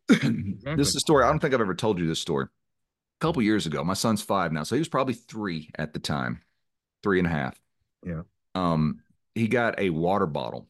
[0.09, 0.55] exactly.
[0.75, 1.23] This is a story.
[1.23, 2.45] I don't think I've ever told you this story.
[2.45, 5.99] A couple years ago, my son's five now, so he was probably three at the
[5.99, 6.41] time,
[7.03, 7.59] three and a half.
[8.05, 8.21] Yeah.
[8.55, 8.99] Um,
[9.35, 10.67] he got a water bottle,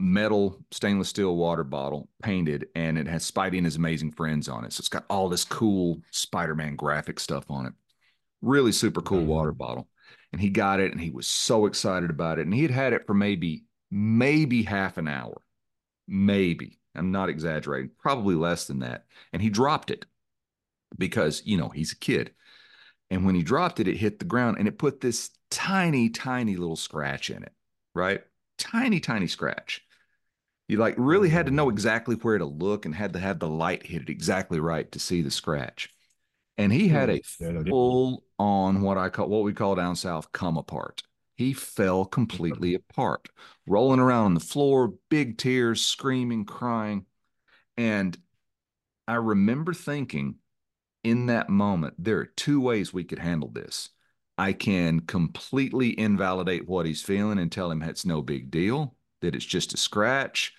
[0.00, 4.64] metal stainless steel water bottle, painted, and it has Spidey and his amazing friends on
[4.64, 4.72] it.
[4.72, 7.72] So it's got all this cool Spider-Man graphic stuff on it.
[8.40, 9.28] Really super cool mm-hmm.
[9.28, 9.88] water bottle.
[10.32, 12.46] And he got it and he was so excited about it.
[12.46, 15.42] And he had had it for maybe, maybe half an hour.
[16.08, 16.78] Maybe.
[16.94, 19.04] I'm not exaggerating, probably less than that.
[19.32, 20.06] And he dropped it
[20.98, 22.32] because, you know, he's a kid.
[23.10, 26.56] And when he dropped it, it hit the ground and it put this tiny, tiny
[26.56, 27.52] little scratch in it,
[27.94, 28.22] right?
[28.58, 29.84] Tiny, tiny scratch.
[30.70, 33.48] You like really had to know exactly where to look and had to have the
[33.48, 35.92] light hit it exactly right to see the scratch.
[36.58, 37.56] And he had hmm.
[37.56, 41.02] a full on what I call what we call down south come apart.
[41.34, 43.28] He fell completely apart,
[43.66, 47.04] rolling around on the floor, big tears, screaming, crying.
[47.76, 48.16] And
[49.08, 50.36] I remember thinking
[51.02, 53.88] in that moment, there are two ways we could handle this.
[54.38, 59.34] I can completely invalidate what he's feeling and tell him it's no big deal, that
[59.34, 60.54] it's just a scratch,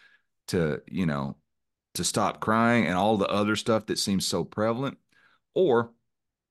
[0.48, 1.38] to, you know,
[1.96, 4.98] to stop crying and all the other stuff that seems so prevalent.
[5.54, 5.92] Or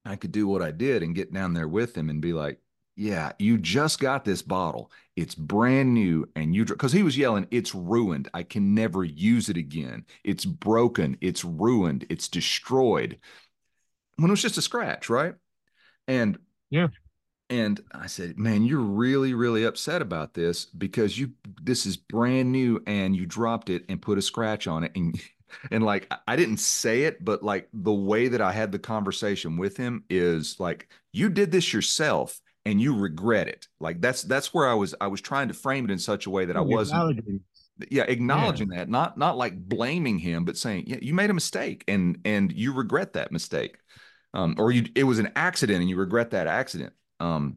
[0.05, 2.61] I could do what I did and get down there with him and be like,
[2.97, 4.91] yeah, you just got this bottle.
[5.17, 6.29] It's brand new.
[6.37, 8.29] And you, because he was yelling, it's ruined.
[8.35, 10.05] I can never use it again.
[10.23, 11.17] It's broken.
[11.23, 12.05] It's ruined.
[12.11, 13.19] It's destroyed.
[14.17, 15.35] When it was just a scratch, right?
[16.07, 16.39] And
[16.69, 16.89] yeah.
[17.51, 22.53] And I said, man, you're really, really upset about this because you, this is brand
[22.53, 24.93] new and you dropped it and put a scratch on it.
[24.95, 25.21] And
[25.73, 29.57] and like I didn't say it, but like the way that I had the conversation
[29.57, 33.67] with him is like you did this yourself and you regret it.
[33.81, 36.31] Like that's that's where I was I was trying to frame it in such a
[36.31, 37.43] way that I wasn't
[37.91, 38.79] yeah acknowledging yeah.
[38.79, 42.53] that not not like blaming him but saying yeah you made a mistake and and
[42.53, 43.79] you regret that mistake
[44.35, 47.57] um or you it was an accident and you regret that accident um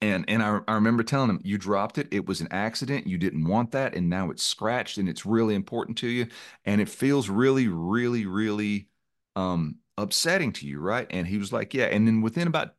[0.00, 2.08] and and I, I remember telling him you dropped it.
[2.12, 3.06] It was an accident.
[3.06, 6.28] You didn't want that and now it's scratched and it's really important to you
[6.64, 8.88] and it feels really really really
[9.36, 11.06] um upsetting to you right?
[11.10, 12.74] And he was like yeah and then within about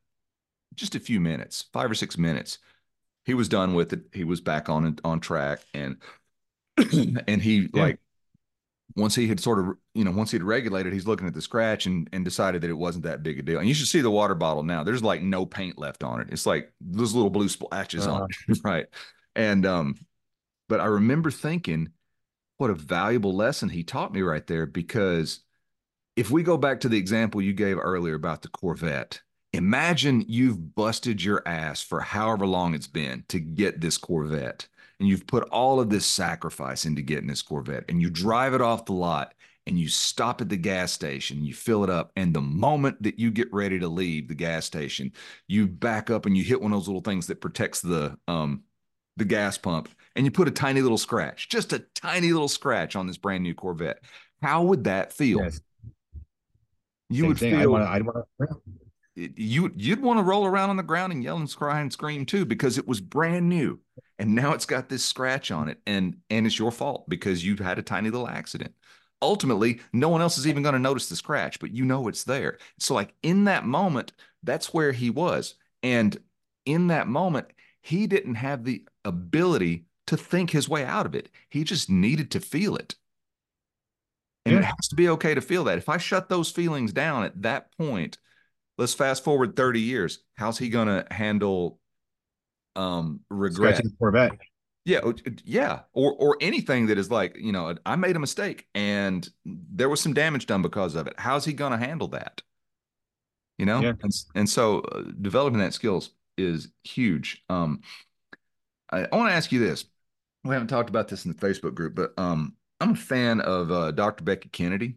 [0.76, 2.60] just a few minutes five or six minutes
[3.26, 4.02] he was done with it.
[4.14, 5.98] He was back on on track and
[7.28, 7.82] and he yeah.
[7.82, 8.00] like
[8.96, 11.86] once he had sort of you know once he'd regulated he's looking at the scratch
[11.86, 13.60] and and decided that it wasn't that big a deal.
[13.60, 14.84] And you should see the water bottle now.
[14.84, 16.30] There's like no paint left on it.
[16.32, 18.24] It's like those little blue splashes uh-huh.
[18.24, 18.88] on it right?
[19.36, 19.96] And um
[20.70, 21.90] but i remember thinking
[22.58, 25.42] what a valuable lesson he taught me right there because
[26.16, 29.20] if we go back to the example you gave earlier about the corvette
[29.52, 34.68] imagine you've busted your ass for however long it's been to get this corvette
[35.00, 38.62] and you've put all of this sacrifice into getting this Corvette and you drive it
[38.62, 39.34] off the lot
[39.66, 43.20] and you stop at the gas station, you fill it up, and the moment that
[43.20, 45.12] you get ready to leave the gas station,
[45.48, 48.64] you back up and you hit one of those little things that protects the um
[49.18, 52.96] the gas pump and you put a tiny little scratch, just a tiny little scratch
[52.96, 54.00] on this brand new Corvette.
[54.42, 55.40] How would that feel?
[55.42, 55.62] Yes.
[57.10, 57.52] You Same would thing.
[57.60, 58.48] feel I want to
[59.36, 62.26] you you'd want to roll around on the ground and yell and cry and scream
[62.26, 63.80] too because it was brand new
[64.20, 67.60] and now it's got this scratch on it and and it's your fault because you've
[67.60, 68.74] had a tiny little accident
[69.22, 72.24] ultimately no one else is even going to notice the scratch but you know it's
[72.24, 74.12] there so like in that moment
[74.44, 76.18] that's where he was and
[76.66, 77.48] in that moment
[77.82, 82.30] he didn't have the ability to think his way out of it he just needed
[82.32, 82.96] to feel it
[84.46, 84.60] and yeah.
[84.62, 87.42] it has to be okay to feel that if i shut those feelings down at
[87.42, 88.18] that point
[88.80, 90.20] let's fast forward 30 years.
[90.36, 91.79] How's he going to handle
[92.76, 93.76] um regret?
[93.76, 94.32] Scratching Corvette.
[94.86, 95.02] Yeah,
[95.44, 99.90] yeah, or or anything that is like, you know, I made a mistake and there
[99.90, 101.14] was some damage done because of it.
[101.18, 102.42] How's he going to handle that?
[103.58, 103.94] You know, yeah.
[104.02, 107.44] and and so uh, developing that skills is huge.
[107.50, 107.82] Um,
[108.92, 109.86] I, I want to ask you this.
[110.44, 113.72] We haven't talked about this in the Facebook group, but um, I'm a fan of
[113.72, 114.24] uh, Dr.
[114.24, 114.96] Becky Kennedy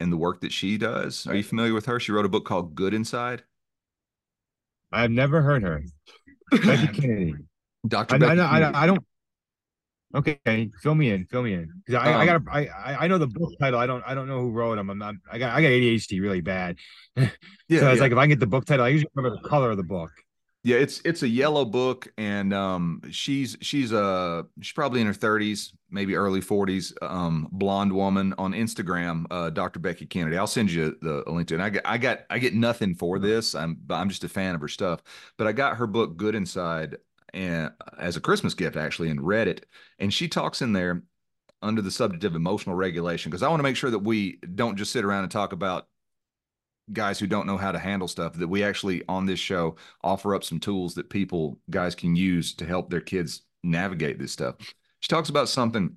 [0.00, 1.26] and the work that she does.
[1.26, 2.00] Are you familiar with her?
[2.00, 3.42] She wrote a book called Good Inside.
[4.90, 5.82] I've never heard her.
[6.50, 7.34] Becky Kennedy.
[7.86, 8.14] Dr.
[8.14, 8.74] I, Becky I, Kennedy.
[8.74, 9.04] I, I don't.
[10.14, 11.26] Okay, fill me in.
[11.26, 11.70] Fill me in.
[11.84, 12.36] Because I, I got.
[12.36, 12.68] Um, I,
[13.00, 13.78] I know the book title.
[13.78, 14.02] I don't.
[14.06, 14.88] I don't know who wrote them.
[14.88, 15.14] I'm not.
[15.30, 15.54] I got.
[15.54, 16.76] I got ADHD really bad.
[17.18, 17.28] so yeah,
[17.68, 17.92] it's yeah.
[17.92, 19.82] like if I can get the book title, I usually remember the color of the
[19.82, 20.10] book.
[20.64, 25.14] Yeah, it's it's a yellow book, and um, she's she's a she's probably in her
[25.14, 29.78] thirties, maybe early forties, um, blonde woman on Instagram, uh, Dr.
[29.78, 30.36] Becky Kennedy.
[30.36, 31.58] I'll send you the link to it.
[31.58, 33.54] And I got I got I get nothing for this.
[33.54, 35.00] I'm I'm just a fan of her stuff,
[35.36, 36.98] but I got her book Good Inside
[37.32, 39.64] and as a Christmas gift actually, and read it,
[40.00, 41.02] and she talks in there
[41.62, 44.76] under the subject of emotional regulation because I want to make sure that we don't
[44.76, 45.86] just sit around and talk about
[46.92, 50.34] guys who don't know how to handle stuff that we actually on this show offer
[50.34, 54.56] up some tools that people guys can use to help their kids navigate this stuff.
[55.00, 55.96] She talks about something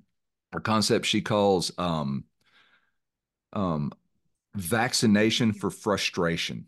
[0.54, 2.24] a concept she calls um
[3.52, 3.92] um
[4.54, 6.66] vaccination for frustration.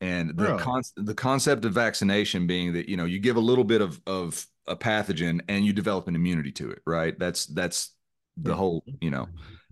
[0.00, 3.64] And the con- the concept of vaccination being that you know you give a little
[3.64, 7.18] bit of of a pathogen and you develop an immunity to it right?
[7.18, 7.92] That's that's
[8.36, 9.26] the whole you know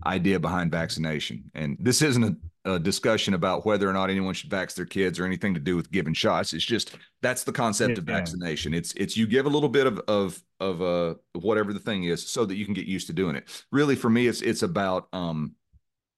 [0.05, 1.51] idea behind vaccination.
[1.53, 2.35] And this isn't a,
[2.65, 5.75] a discussion about whether or not anyone should vax their kids or anything to do
[5.75, 6.51] with giving shots.
[6.51, 8.73] It's just that's the concept of vaccination.
[8.73, 12.27] It's it's you give a little bit of of of uh whatever the thing is
[12.27, 13.63] so that you can get used to doing it.
[13.71, 15.53] Really for me it's it's about um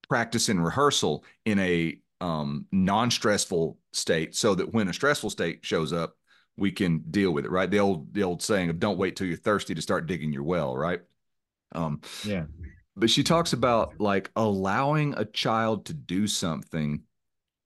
[0.08, 5.92] practice and rehearsal in a um, non-stressful state so that when a stressful state shows
[5.92, 6.16] up
[6.56, 7.70] we can deal with it right?
[7.70, 10.42] The old the old saying of don't wait till you're thirsty to start digging your
[10.42, 11.00] well right?
[11.72, 12.44] Um Yeah.
[12.98, 17.02] But she talks about like allowing a child to do something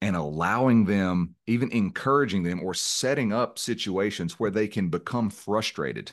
[0.03, 6.13] and allowing them even encouraging them or setting up situations where they can become frustrated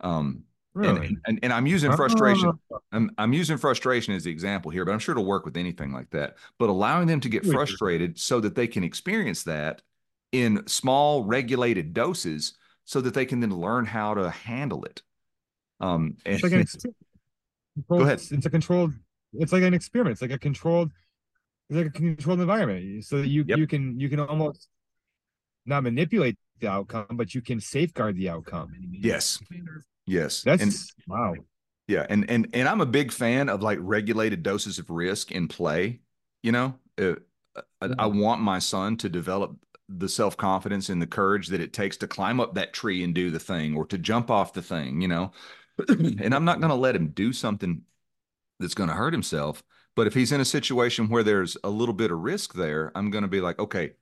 [0.00, 1.08] um Really?
[1.08, 2.52] and, and and I'm using frustration.
[2.70, 5.56] Oh, I'm I'm using frustration as the example here, but I'm sure it'll work with
[5.56, 6.36] anything like that.
[6.56, 9.82] But allowing them to get frustrated so that they can experience that
[10.30, 15.02] in small regulated doses, so that they can then learn how to handle it.
[15.80, 16.96] Um, and It's like an experiment.
[17.88, 18.20] Go ahead.
[18.30, 18.94] It's a controlled.
[19.34, 20.14] It's like an experiment.
[20.14, 20.90] It's like a controlled.
[21.68, 23.58] It's like a controlled environment, so that you Yep.
[23.58, 24.68] you can you can almost
[25.66, 28.72] not manipulate the outcome, but you can safeguard the outcome.
[28.90, 29.38] yes,
[30.06, 30.72] yes, That's and
[31.06, 31.34] wow.
[31.86, 35.48] Yeah, and and and I'm a big fan of like regulated doses of risk in
[35.48, 36.00] play.
[36.42, 37.14] You know, Uh,
[37.80, 39.56] I, I want my son to develop
[39.88, 43.14] the self confidence and the courage that it takes to climb up that tree and
[43.14, 45.00] do the thing, or to jump off the thing.
[45.00, 45.32] You know,
[45.88, 47.82] and I'm not going to let him do something
[48.60, 49.62] that's going to hurt himself.
[49.94, 53.10] But if he's in a situation where there's a little bit of risk there, I'm
[53.10, 53.92] going to be like, okay,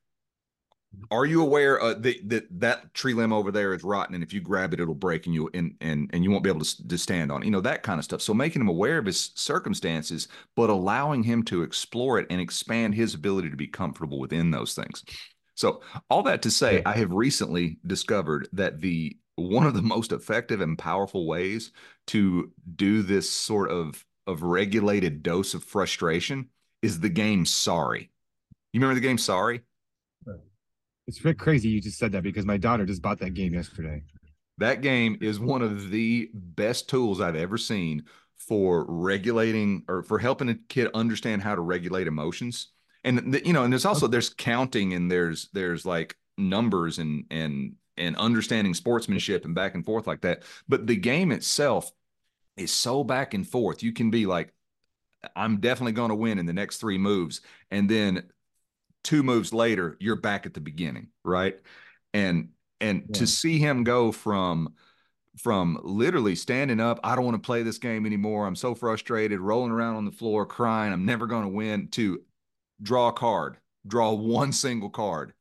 [1.10, 4.32] are you aware uh, that, that that tree limb over there is rotten, and if
[4.32, 6.88] you grab it, it'll break, and you and and and you won't be able to,
[6.88, 7.46] to stand on it.
[7.46, 8.22] You know that kind of stuff.
[8.22, 12.94] So making him aware of his circumstances, but allowing him to explore it and expand
[12.94, 15.04] his ability to be comfortable within those things.
[15.54, 20.12] So all that to say, I have recently discovered that the one of the most
[20.12, 21.70] effective and powerful ways
[22.08, 26.48] to do this sort of of regulated dose of frustration
[26.82, 28.10] is the game Sorry.
[28.72, 29.62] You remember the game Sorry?
[31.06, 34.02] It's crazy you just said that because my daughter just bought that game yesterday.
[34.58, 38.04] That game is one of the best tools I've ever seen
[38.36, 42.68] for regulating or for helping a kid understand how to regulate emotions.
[43.04, 47.74] And you know, and there's also there's counting and there's there's like numbers and and
[47.96, 50.42] and understanding sportsmanship and back and forth like that.
[50.68, 51.90] But the game itself
[52.56, 53.82] is so back and forth.
[53.82, 54.52] You can be like,
[55.34, 57.40] I'm definitely going to win in the next three moves,
[57.70, 58.24] and then
[59.04, 61.56] two moves later, you're back at the beginning, right?
[62.14, 63.14] And and Yeah.
[63.14, 64.74] to see him go from
[65.42, 68.46] from literally standing up, I don't want to play this game anymore.
[68.46, 72.22] I'm so frustrated, rolling around on the floor, crying, I'm never going to win, to
[72.82, 75.34] draw a card, draw one single card.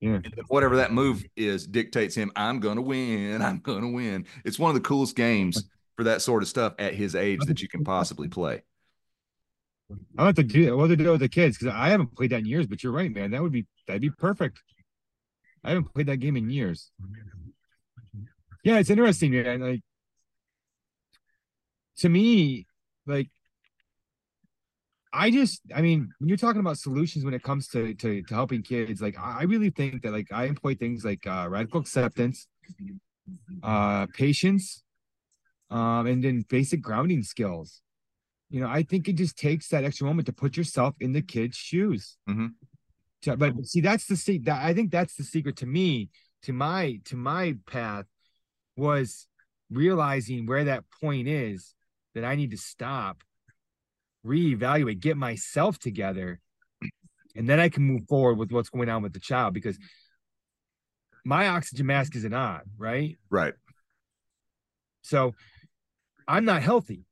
[0.00, 0.20] Yeah.
[0.24, 4.26] And whatever that move is dictates him, I'm going to win, I'm going to win.
[4.44, 5.64] It's one of the coolest games
[5.96, 8.62] for that sort of stuff at his age that you can possibly play.
[10.16, 10.76] I want to do that.
[10.76, 12.66] What to do with the kids because I haven't played that in years.
[12.66, 13.32] But you're right, man.
[13.32, 14.62] That would be that'd be perfect.
[15.64, 16.90] I haven't played that game in years.
[18.62, 19.60] Yeah, it's interesting, man.
[19.60, 19.80] Like
[21.98, 22.66] to me,
[23.06, 23.30] like
[25.12, 28.34] I just, I mean, when you're talking about solutions when it comes to to, to
[28.34, 32.46] helping kids, like I really think that like I employ things like uh, radical acceptance,
[33.62, 34.82] uh, patience,
[35.70, 37.82] um, and then basic grounding skills.
[38.50, 41.22] You know, I think it just takes that extra moment to put yourself in the
[41.22, 42.16] kid's shoes.
[42.28, 42.54] Mhm.
[43.22, 46.10] To- but see, that's the se- that I think that's the secret to me,
[46.42, 48.06] to my to my path,
[48.76, 49.26] was
[49.70, 51.74] realizing where that point is
[52.14, 53.22] that I need to stop,
[54.24, 56.40] reevaluate, get myself together,
[57.36, 59.78] and then I can move forward with what's going on with the child because
[61.24, 63.18] my oxygen mask isn't on, right?
[63.28, 63.54] Right.
[65.02, 65.34] So
[66.26, 67.04] I'm not healthy.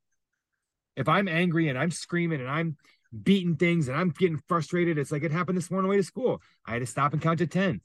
[0.97, 2.77] If I'm angry and I'm screaming and I'm
[3.23, 6.43] beating things and I'm getting frustrated, it's like it happened this morning way to school.
[6.67, 7.81] I had to stop and count to 10.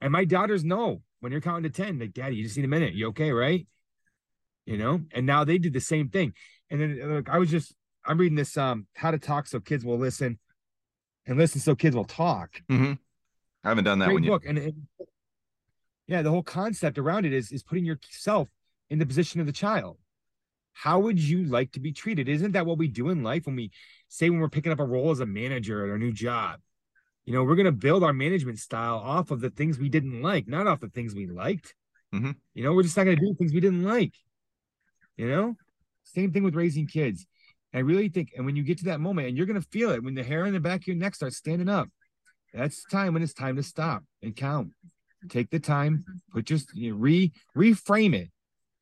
[0.00, 2.68] And my daughters know when you're counting to 10, like, Daddy, you just need a
[2.68, 2.94] minute.
[2.94, 3.66] You okay, right?
[4.66, 6.34] You know, and now they did the same thing.
[6.70, 7.74] And then look, I was just,
[8.10, 10.38] I'm reading this um how to talk so kids will listen
[11.26, 12.60] and listen so kids will talk.
[12.68, 12.94] Mm-hmm.
[13.62, 14.44] I haven't done that Great one book.
[14.46, 14.86] And, and
[16.08, 18.48] yeah, the whole concept around it is is putting yourself
[18.90, 19.96] in the position of the child.
[20.72, 22.28] How would you like to be treated?
[22.28, 23.70] Isn't that what we do in life when we
[24.08, 26.58] say when we're picking up a role as a manager at our new job?
[27.26, 30.20] You know, we're going to build our management style off of the things we didn't
[30.20, 31.74] like, not off the things we liked.
[32.12, 32.32] Mm-hmm.
[32.54, 34.14] You know, we're just not going to do things we didn't like.
[35.16, 35.56] You know,
[36.02, 37.26] same thing with raising kids.
[37.72, 39.90] I really think, and when you get to that moment, and you're going to feel
[39.90, 41.88] it when the hair in the back of your neck starts standing up,
[42.52, 44.70] that's the time when it's time to stop and count.
[45.28, 48.30] Take the time, put your you know, re reframe it.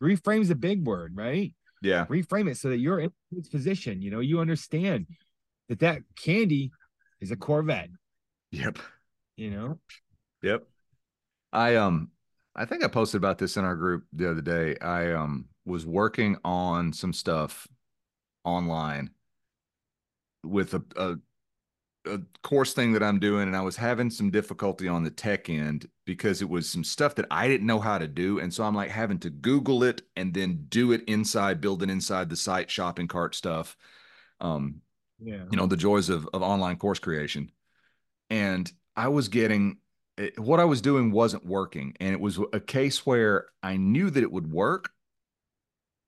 [0.01, 1.53] Reframe's a big word, right?
[1.82, 2.07] Yeah.
[2.07, 4.01] Reframe it so that you're in its position.
[4.01, 5.07] You know, you understand
[5.68, 6.70] that that candy
[7.20, 7.91] is a Corvette.
[8.53, 8.78] Yep.
[9.36, 9.78] You know.
[10.43, 10.64] Yep.
[11.53, 12.11] I um
[12.55, 14.76] I think I posted about this in our group the other day.
[14.80, 17.66] I um was working on some stuff
[18.49, 19.11] online
[20.42, 21.16] with a, a
[22.07, 25.51] a course thing that I'm doing, and I was having some difficulty on the tech
[25.51, 28.38] end because it was some stuff that I didn't know how to do.
[28.38, 31.90] And so I'm like having to Google it and then do it inside, build it
[31.90, 33.76] inside the site, shopping cart stuff.
[34.40, 34.76] Um,
[35.20, 35.44] yeah.
[35.51, 37.51] You know, the joys of, of online course creation.
[38.30, 39.78] And I was getting
[40.36, 41.94] what I was doing wasn't working.
[42.01, 44.90] And it was a case where I knew that it would work,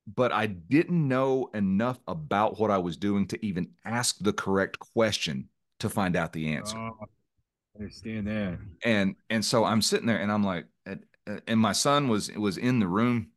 [0.07, 4.79] but I didn't know enough about what I was doing to even ask the correct
[4.79, 5.49] question
[5.79, 6.77] to find out the answer.
[6.77, 8.59] Oh, I understand that.
[8.83, 12.57] And and so I'm sitting there and I'm like, and uh, my son was was
[12.57, 13.31] in the room,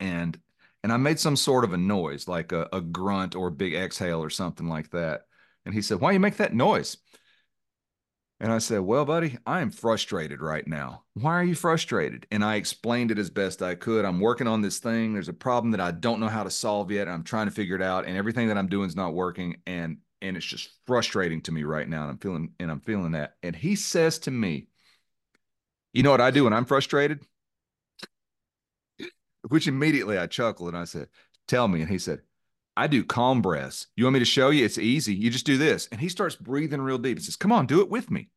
[0.00, 0.38] and
[0.82, 3.74] and I made some sort of a noise, like a, a grunt or a big
[3.74, 5.22] exhale or something like that.
[5.64, 6.96] And he said, "Why you make that noise?"
[8.38, 11.04] And I said, Well, buddy, I am frustrated right now.
[11.14, 12.26] Why are you frustrated?
[12.30, 14.04] And I explained it as best I could.
[14.04, 15.14] I'm working on this thing.
[15.14, 17.08] There's a problem that I don't know how to solve yet.
[17.08, 18.04] I'm trying to figure it out.
[18.04, 19.56] And everything that I'm doing is not working.
[19.66, 22.02] And and it's just frustrating to me right now.
[22.02, 23.36] And I'm feeling and I'm feeling that.
[23.42, 24.68] And he says to me,
[25.94, 27.20] You know what I do when I'm frustrated?
[29.48, 31.08] Which immediately I chuckled and I said,
[31.48, 31.80] Tell me.
[31.80, 32.20] And he said,
[32.76, 33.86] I do calm breaths.
[33.96, 34.64] You want me to show you?
[34.64, 35.14] It's easy.
[35.14, 35.88] You just do this.
[35.90, 37.18] And he starts breathing real deep.
[37.18, 38.28] He says, Come on, do it with me.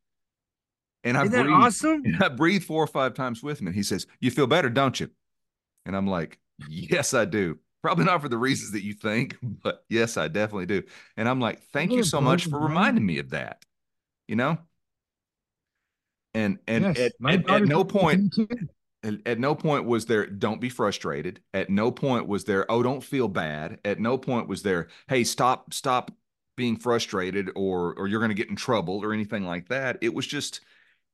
[1.04, 2.02] And I Isn't breathe, awesome?
[2.04, 3.66] And I breathe four or five times with him.
[3.66, 5.10] And he says, You feel better, don't you?
[5.84, 6.38] And I'm like,
[6.68, 7.58] Yes, I do.
[7.82, 10.82] Probably not for the reasons that you think, but yes, I definitely do.
[11.16, 13.64] And I'm like, thank you so much for reminding me of that.
[14.28, 14.58] You know?
[16.32, 18.36] And and yes, at, at, at no point
[19.02, 21.40] at, no point was there don't be frustrated.
[21.54, 23.78] At no point was there, oh, don't feel bad.
[23.84, 26.10] At no point was there, hey, stop, stop
[26.56, 29.96] being frustrated or or you're gonna get in trouble or anything like that.
[30.02, 30.60] It was just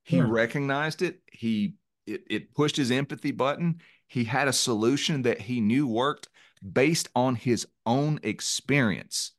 [0.03, 0.27] he yeah.
[0.27, 1.21] recognized it.
[1.31, 1.75] He
[2.07, 3.81] it, it pushed his empathy button.
[4.09, 6.29] He had a solution that he knew worked
[6.73, 9.33] based on his own experience.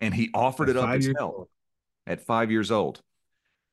[0.00, 1.48] And he offered at it up as help old.
[2.06, 3.02] at five years old.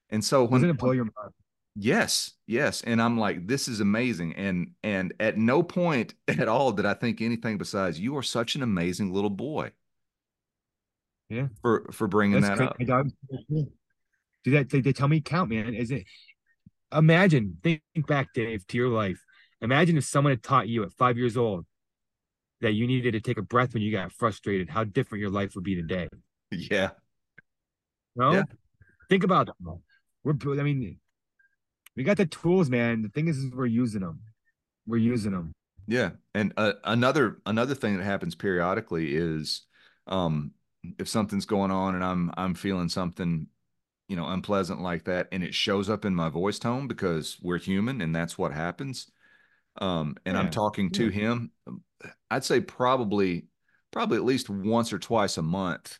[0.10, 1.34] And so when Doesn't it blow your mind?
[1.80, 2.82] Yes, yes.
[2.82, 4.36] And I'm like, this is amazing.
[4.36, 8.56] And and at no point at all did I think anything besides you are such
[8.56, 9.72] an amazing little boy.
[11.30, 11.48] Yeah.
[11.62, 12.92] For for bringing That's that crazy.
[12.92, 13.06] up.
[14.44, 15.76] Do that they, they tell me count, man.
[15.76, 16.06] Is it
[16.92, 19.24] imagine, think back, Dave, to your life.
[19.62, 21.66] Imagine if someone had taught you at five years old
[22.62, 25.54] that you needed to take a breath when you got frustrated, how different your life
[25.56, 26.08] would be today.
[26.50, 26.92] Yeah.
[28.16, 28.32] No?
[28.32, 28.44] Yeah.
[29.10, 29.80] Think about that.
[30.24, 30.98] We're I mean,
[31.98, 33.02] we got the tools, man.
[33.02, 34.22] The thing is, is we're using them.
[34.86, 35.52] We're using them.
[35.88, 39.64] Yeah, and uh, another another thing that happens periodically is,
[40.06, 40.52] um,
[41.00, 43.48] if something's going on and I'm I'm feeling something,
[44.08, 47.58] you know, unpleasant like that, and it shows up in my voice tone because we're
[47.58, 49.10] human and that's what happens.
[49.80, 50.42] Um, and yeah.
[50.42, 51.12] I'm talking to yeah.
[51.12, 51.52] him.
[52.30, 53.48] I'd say probably
[53.92, 55.98] probably at least once or twice a month,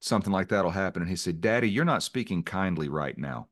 [0.00, 1.00] something like that'll happen.
[1.00, 3.48] And he said, "Daddy, you're not speaking kindly right now."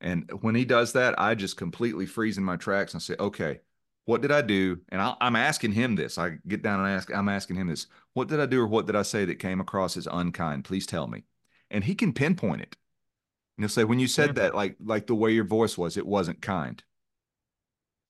[0.00, 3.60] And when he does that, I just completely freeze in my tracks and say, okay,
[4.06, 4.78] what did I do?
[4.88, 6.18] And I, am asking him this.
[6.18, 7.86] I get down and ask, I'm asking him this.
[8.14, 10.64] What did I do or what did I say that came across as unkind?
[10.64, 11.24] Please tell me.
[11.70, 12.76] And he can pinpoint it.
[13.56, 16.06] And he'll say, when you said that, like, like the way your voice was, it
[16.06, 16.82] wasn't kind.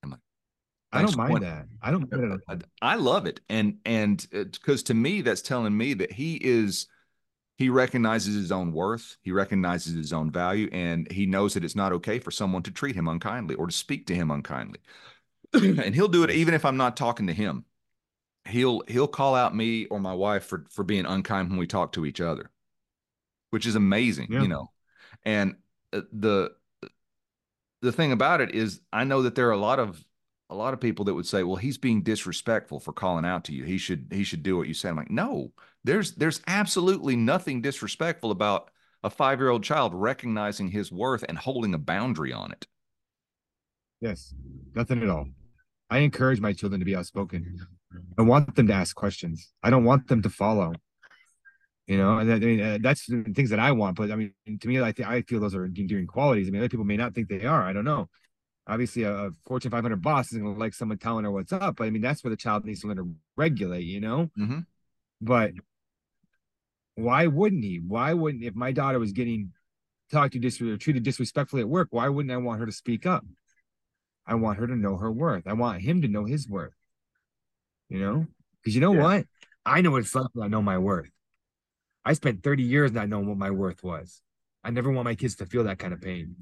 [0.02, 0.20] I'm like,
[0.92, 1.66] I don't mind that.
[1.82, 2.64] I don't.
[2.82, 6.86] I love it, and and uh, because to me, that's telling me that he is
[7.60, 11.76] he recognizes his own worth, he recognizes his own value, and he knows that it's
[11.76, 14.80] not okay for someone to treat him unkindly or to speak to him unkindly.
[15.52, 17.66] and he'll do it even if I'm not talking to him.
[18.48, 21.92] He'll he'll call out me or my wife for for being unkind when we talk
[21.92, 22.50] to each other,
[23.50, 24.40] which is amazing, yeah.
[24.40, 24.70] you know.
[25.26, 25.56] And
[25.92, 26.52] uh, the
[27.82, 30.02] the thing about it is, I know that there are a lot of
[30.48, 33.52] a lot of people that would say, "Well, he's being disrespectful for calling out to
[33.52, 33.64] you.
[33.64, 35.52] He should he should do what you say." I'm like, no,
[35.84, 38.70] there's there's absolutely nothing disrespectful about
[39.02, 42.66] a five year old child recognizing his worth and holding a boundary on it.
[44.00, 44.34] Yes,
[44.74, 45.26] nothing at all.
[45.88, 47.58] I encourage my children to be outspoken.
[48.18, 49.52] I want them to ask questions.
[49.62, 50.72] I don't want them to follow.
[51.86, 53.96] You know, and I mean, uh, that's the things that I want.
[53.96, 56.46] But I mean, to me, I, th- I feel those are endearing qualities.
[56.46, 57.64] I mean, other people may not think they are.
[57.64, 58.08] I don't know
[58.70, 61.76] obviously a, a Fortune 500 boss isn't going to like someone telling her what's up.
[61.76, 64.30] But I mean, that's where the child needs to learn to regulate, you know?
[64.38, 64.60] Mm-hmm.
[65.20, 65.52] But
[66.94, 67.80] why wouldn't he?
[67.86, 69.52] Why wouldn't, if my daughter was getting
[70.12, 73.06] talked to dis- or treated disrespectfully at work, why wouldn't I want her to speak
[73.06, 73.24] up?
[74.26, 75.46] I want her to know her worth.
[75.46, 76.74] I want him to know his worth.
[77.88, 78.26] You know?
[78.62, 79.02] Because you know yeah.
[79.02, 79.26] what?
[79.64, 81.10] I know what it's like I know my worth.
[82.04, 84.22] I spent 30 years not knowing what my worth was.
[84.62, 86.34] I never want my kids to feel that kind of pain.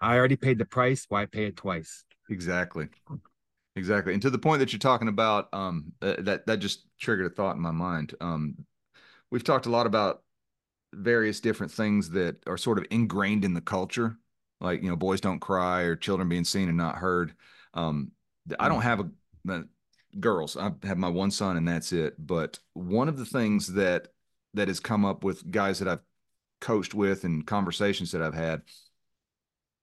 [0.00, 1.06] I already paid the price.
[1.08, 2.04] Why pay it twice?
[2.28, 2.88] Exactly.
[3.76, 4.12] Exactly.
[4.12, 7.56] And to the point that you're talking about, um, that that just triggered a thought
[7.56, 8.14] in my mind.
[8.20, 8.56] Um,
[9.30, 10.22] we've talked a lot about
[10.92, 14.16] various different things that are sort of ingrained in the culture,
[14.60, 17.34] like you know, boys don't cry or children being seen and not heard.
[17.74, 18.12] Um,
[18.58, 19.10] I don't have a,
[19.48, 19.64] a
[20.20, 20.56] girls.
[20.56, 22.14] I have my one son and that's it.
[22.18, 24.08] But one of the things that
[24.54, 26.00] that has come up with guys that I've
[26.60, 28.62] coached with and conversations that I've had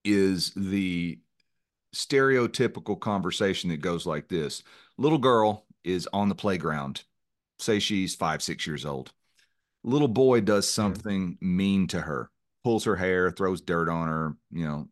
[0.04, 1.20] is the
[1.94, 4.64] stereotypical conversation that goes like this
[4.98, 7.04] little girl is on the playground
[7.60, 9.14] say she's five six years old
[9.84, 12.30] little boy does something mean to her
[12.64, 14.88] pulls her hair throws dirt on her you know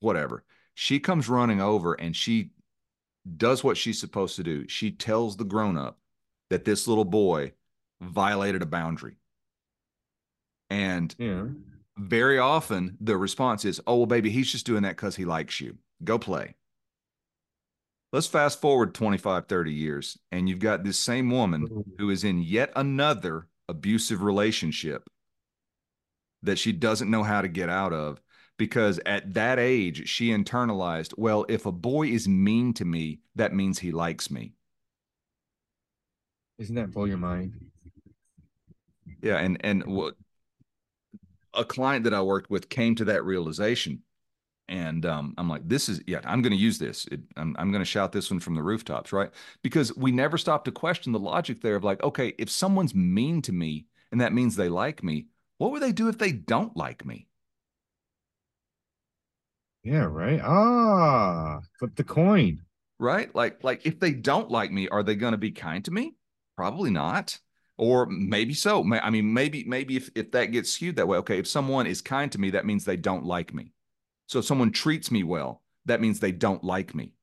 [0.00, 0.44] whatever.
[0.74, 2.50] She comes running over and she
[3.36, 4.66] does what she's supposed to do.
[4.68, 5.98] She tells the grown up
[6.48, 7.52] that this little boy
[8.00, 9.16] violated a boundary.
[10.70, 11.44] And yeah.
[11.98, 15.60] very often the response is, oh, well, baby, he's just doing that because he likes
[15.60, 15.76] you.
[16.02, 16.54] Go play.
[18.12, 21.84] Let's fast forward 25, 30 years, and you've got this same woman mm.
[21.98, 25.08] who is in yet another abusive relationship
[26.42, 28.20] that she doesn't know how to get out of
[28.58, 33.54] because at that age, she internalized, well, if a boy is mean to me, that
[33.54, 34.52] means he likes me.
[36.58, 37.54] Isn't that blow your mind?
[39.22, 40.14] Yeah, and and what
[41.54, 44.02] a client that I worked with came to that realization.
[44.70, 47.04] And um, I'm like, this is, yeah, I'm going to use this.
[47.06, 49.30] It, I'm, I'm going to shout this one from the rooftops, right?
[49.62, 53.42] Because we never stop to question the logic there of like, okay, if someone's mean
[53.42, 55.26] to me and that means they like me,
[55.58, 57.26] what would they do if they don't like me?
[59.82, 60.40] Yeah, right.
[60.40, 62.60] Ah, flip the coin.
[63.00, 63.34] Right?
[63.34, 66.14] Like, like if they don't like me, are they going to be kind to me?
[66.56, 67.40] Probably not
[67.76, 68.84] or maybe so.
[69.02, 71.38] I mean, maybe maybe if if that gets skewed that way, okay.
[71.38, 73.72] If someone is kind to me, that means they don't like me.
[74.30, 77.14] So if someone treats me well, that means they don't like me.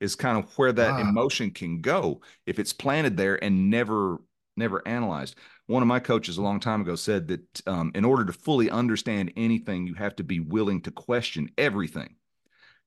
[0.00, 1.00] Is kind of where that ah.
[1.00, 4.18] emotion can go if it's planted there and never
[4.54, 5.36] never analyzed.
[5.66, 8.68] One of my coaches a long time ago said that um, in order to fully
[8.68, 12.16] understand anything, you have to be willing to question everything.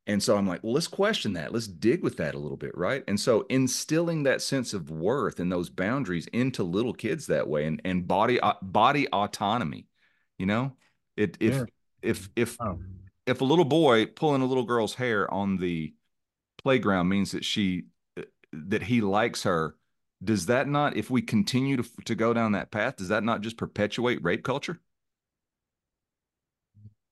[0.05, 1.51] And so I'm like, well, let's question that.
[1.51, 3.03] Let's dig with that a little bit, right?
[3.07, 7.65] And so instilling that sense of worth and those boundaries into little kids that way,
[7.65, 9.87] and and body uh, body autonomy,
[10.37, 10.73] you know,
[11.17, 11.65] it if yeah.
[12.03, 12.79] if if oh.
[13.29, 15.93] If a little boy pulling a little girl's hair on the
[16.63, 17.85] playground means that she
[18.17, 18.23] uh,
[18.53, 19.77] that he likes her,
[20.23, 23.41] does that not, if we continue to to go down that path, does that not
[23.41, 24.81] just perpetuate rape culture?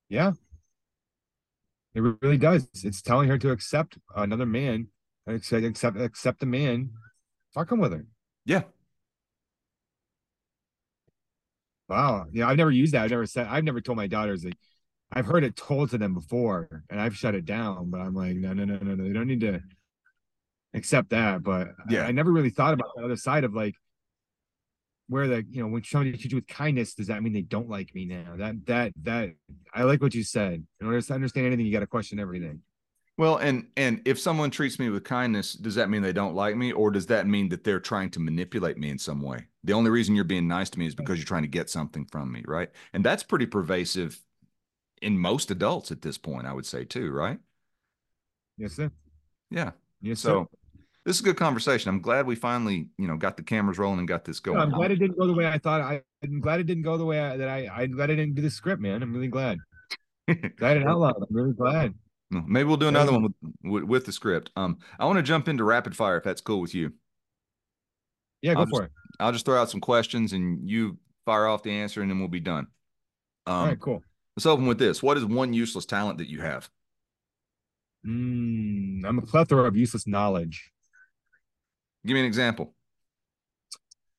[0.08, 0.32] Yeah,
[1.94, 2.68] it really does.
[2.84, 4.88] It's telling her to accept another man,
[5.26, 6.90] accept accept accept a man,
[7.54, 8.06] fucking with her.
[8.44, 8.62] Yeah.
[11.88, 12.26] Wow.
[12.32, 13.04] Yeah, I've never used that.
[13.04, 13.46] I've never said.
[13.46, 14.54] I've never told my daughters that.
[15.12, 17.90] I've heard it told to them before, and I've shut it down.
[17.90, 19.04] But I'm like, no, no, no, no, no.
[19.04, 19.60] They don't need to
[20.74, 21.42] accept that.
[21.42, 23.74] But yeah, I, I never really thought about the other side of like
[25.08, 27.68] where the you know when somebody treats you with kindness does that mean they don't
[27.68, 29.30] like me now that that that
[29.74, 32.60] i like what you said in order to understand anything you got to question everything
[33.16, 36.56] well and and if someone treats me with kindness does that mean they don't like
[36.56, 39.72] me or does that mean that they're trying to manipulate me in some way the
[39.72, 42.30] only reason you're being nice to me is because you're trying to get something from
[42.30, 44.20] me right and that's pretty pervasive
[45.02, 47.38] in most adults at this point i would say too right
[48.56, 48.90] yes sir
[49.50, 49.70] yeah
[50.00, 50.58] Yes, so sir.
[51.04, 51.88] this is a good conversation.
[51.88, 54.58] I'm glad we finally, you know, got the cameras rolling and got this going.
[54.58, 55.80] I'm glad it didn't go the way I thought.
[55.80, 57.68] I, I'm glad it didn't go the way I, that I.
[57.68, 59.02] I'm glad I didn't do the script, man.
[59.02, 59.58] I'm really glad.
[60.56, 61.16] glad it out loud.
[61.16, 61.94] I'm really glad.
[62.30, 63.32] Maybe we'll do another one with,
[63.64, 64.50] with, with the script.
[64.54, 66.92] Um, I want to jump into rapid fire if that's cool with you.
[68.42, 68.92] Yeah, go I'll for just, it.
[69.18, 72.28] I'll just throw out some questions and you fire off the answer and then we'll
[72.28, 72.66] be done.
[73.46, 74.02] Um, All right, cool.
[74.38, 75.02] Let's open with this.
[75.02, 76.70] What is one useless talent that you have?
[78.06, 80.70] Mm, I'm a plethora of useless knowledge.
[82.06, 82.72] Give me an example.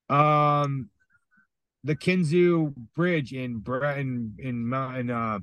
[0.09, 0.89] Um,
[1.86, 5.39] the Kinzua Bridge in in in Mountain uh,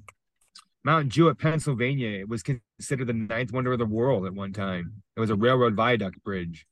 [0.85, 5.03] Mountain Jewett, Pennsylvania, it was considered the ninth wonder of the world at one time.
[5.17, 6.67] It was a railroad viaduct bridge,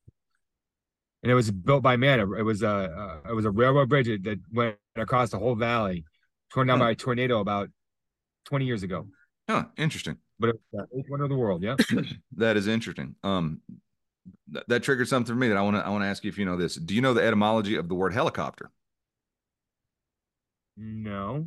[1.23, 2.21] and it was built by man.
[2.21, 6.05] It was a it was a railroad bridge that went across the whole valley,
[6.53, 7.71] torn down by a tornado about
[8.45, 9.07] twenty years ago.
[9.49, 10.17] Huh, interesting.
[10.39, 11.63] But it was eighth wonder of the world.
[11.63, 11.77] Yeah,
[12.37, 13.15] that is interesting.
[13.23, 13.61] Um,
[14.53, 16.29] th- that triggered something for me that I want to I want to ask you
[16.29, 16.75] if you know this.
[16.77, 18.71] Do you know the etymology of the word helicopter?
[20.77, 21.47] No.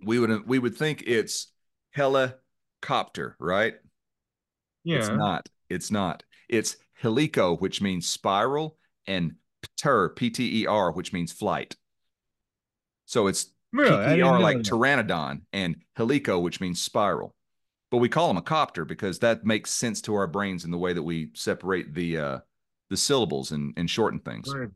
[0.00, 1.52] We would we would think it's
[1.90, 3.74] helicopter, right?
[4.84, 4.98] Yeah.
[4.98, 5.48] It's not.
[5.68, 6.22] It's not.
[6.48, 9.34] It's helico, which means spiral, and
[9.78, 11.76] pter, P T E R, which means flight.
[13.06, 13.96] So it's really?
[13.96, 17.34] PTR like pteranodon and helico, which means spiral.
[17.90, 20.78] But we call them a copter because that makes sense to our brains in the
[20.78, 22.38] way that we separate the uh
[22.90, 24.52] the syllables and, and shorten things.
[24.54, 24.68] Right.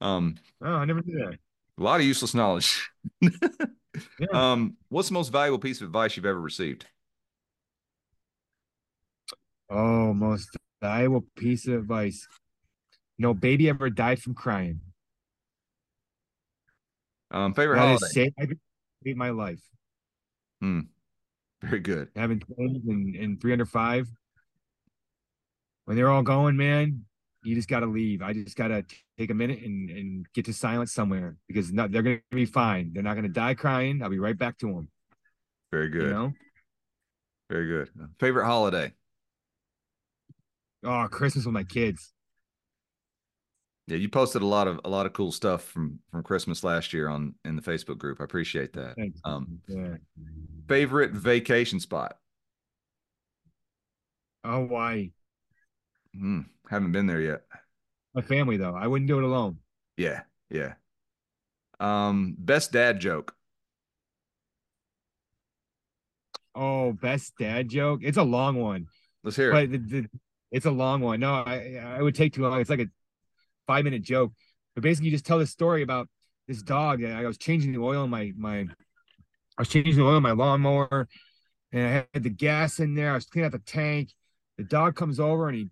[0.00, 1.38] Um oh, I never knew that.
[1.78, 2.90] A lot of useless knowledge.
[3.20, 3.30] yeah.
[4.32, 6.86] Um, what's the most valuable piece of advice you've ever received?
[9.68, 12.26] Oh, most valuable piece of advice.
[13.18, 14.80] No baby ever died from crying.
[17.30, 18.06] Um, favorite that holiday?
[18.06, 18.34] Saved,
[19.04, 19.60] saved my life.
[20.60, 20.80] Hmm.
[21.62, 22.08] Very good.
[22.16, 24.08] Having twins and, and 305.
[25.84, 27.04] When they're all going, man,
[27.44, 28.22] you just got to leave.
[28.22, 28.84] I just got to
[29.18, 32.46] take a minute and, and get to silence somewhere because not, they're going to be
[32.46, 32.92] fine.
[32.92, 34.02] They're not going to die crying.
[34.02, 34.88] I'll be right back to them.
[35.70, 36.02] Very good.
[36.02, 36.32] You know?
[37.48, 37.90] Very good.
[38.18, 38.92] Favorite holiday?
[40.82, 42.12] Oh, Christmas with my kids.
[43.88, 46.92] Yeah, you posted a lot of a lot of cool stuff from from Christmas last
[46.92, 48.20] year on in the Facebook group.
[48.20, 48.96] I appreciate that.
[49.24, 49.94] Um, yeah.
[50.68, 52.16] Favorite vacation spot?
[54.44, 55.12] Hawaii.
[56.14, 56.40] Hmm.
[56.68, 57.42] Haven't been there yet.
[58.12, 58.74] My family though.
[58.74, 59.58] I wouldn't do it alone.
[59.96, 60.74] Yeah, yeah.
[61.78, 63.34] Um, best dad joke.
[66.56, 68.00] Oh, best dad joke.
[68.02, 68.86] It's a long one.
[69.22, 69.70] Let's hear but it.
[69.72, 70.08] The, the,
[70.50, 71.20] it's a long one.
[71.20, 72.60] No, I I would take too long.
[72.60, 72.86] It's like a
[73.66, 74.32] five minute joke.
[74.74, 76.08] But basically, you just tell this story about
[76.48, 77.02] this dog.
[77.02, 78.60] I was changing the oil in my my.
[79.58, 81.08] I was changing the oil in my lawnmower,
[81.72, 83.12] and I had the gas in there.
[83.12, 84.12] I was cleaning out the tank.
[84.58, 85.70] The dog comes over and he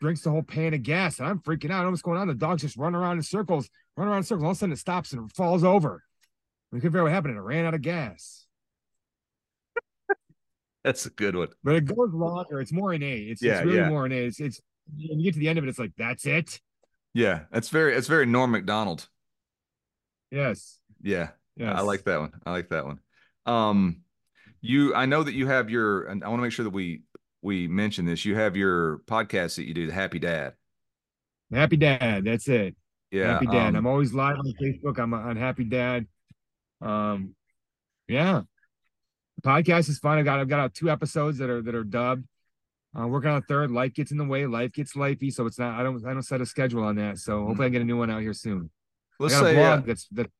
[0.00, 1.18] drinks the whole pan of gas.
[1.18, 1.74] And I'm freaking out.
[1.74, 2.28] I don't know what's going on.
[2.28, 4.44] The dog's just running around in circles, running around in circles.
[4.44, 6.02] All of a sudden it stops and falls over.
[6.72, 7.36] We couldn't figure out what happened.
[7.36, 8.46] It ran out of gas.
[10.82, 11.48] That's a good one.
[11.64, 12.60] But it goes longer.
[12.60, 13.28] It's more innate.
[13.28, 13.88] It's, yeah, it's really yeah.
[13.88, 14.26] more innate.
[14.26, 14.60] It's, it's
[14.92, 16.60] when you get to the end of it, it's like, that's it.
[17.16, 17.44] Yeah.
[17.50, 19.08] That's very, it's very Norm Macdonald.
[20.30, 20.78] Yes.
[21.02, 21.30] Yeah.
[21.56, 21.72] Yeah.
[21.72, 22.32] I like that one.
[22.44, 23.00] I like that one.
[23.46, 24.02] Um,
[24.60, 27.04] you, I know that you have your, and I want to make sure that we,
[27.40, 28.26] we mention this.
[28.26, 30.52] You have your podcast that you do, the Happy Dad.
[31.50, 32.24] Happy Dad.
[32.24, 32.76] That's it.
[33.10, 33.32] Yeah.
[33.32, 33.68] Happy Dad.
[33.68, 34.98] um, I'm always live on Facebook.
[34.98, 36.06] I'm on Happy Dad.
[36.82, 37.34] Um,
[38.08, 38.42] yeah.
[39.36, 40.18] The podcast is fun.
[40.18, 42.26] I got I've got two episodes that are that are dubbed.
[42.98, 43.70] Uh, working on a third.
[43.70, 44.46] Life gets in the way.
[44.46, 45.78] Life gets lifey, so it's not.
[45.78, 46.04] I don't.
[46.06, 47.18] I don't set a schedule on that.
[47.18, 48.70] So hopefully, I get a new one out here soon.
[49.18, 50.30] let's I got a say, blog uh, that's that.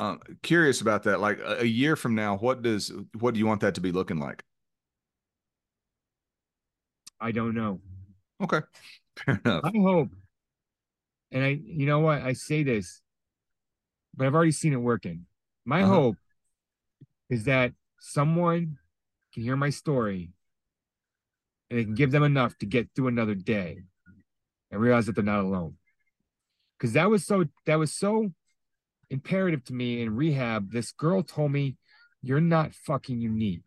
[0.00, 1.20] um, curious about that.
[1.20, 3.90] Like a, a year from now, what does, what do you want that to be
[3.90, 4.44] looking like?
[7.20, 7.80] I don't know.
[8.40, 8.60] Okay.
[9.24, 9.64] Fair enough.
[9.64, 10.10] I hope.
[11.32, 12.22] And I, you know what?
[12.22, 13.00] I say this,
[14.16, 15.26] but I've already seen it working.
[15.64, 15.92] My Uh-huh.
[15.92, 16.16] hope
[17.28, 18.78] is that someone
[19.34, 20.30] can hear my story
[21.70, 23.78] and it can give them enough to get through another day
[24.70, 25.76] and realize that they're not alone.
[26.78, 28.32] Because that was so that was so
[29.10, 30.70] imperative to me in rehab.
[30.70, 31.76] This girl told me,
[32.22, 33.62] You're not fucking unique.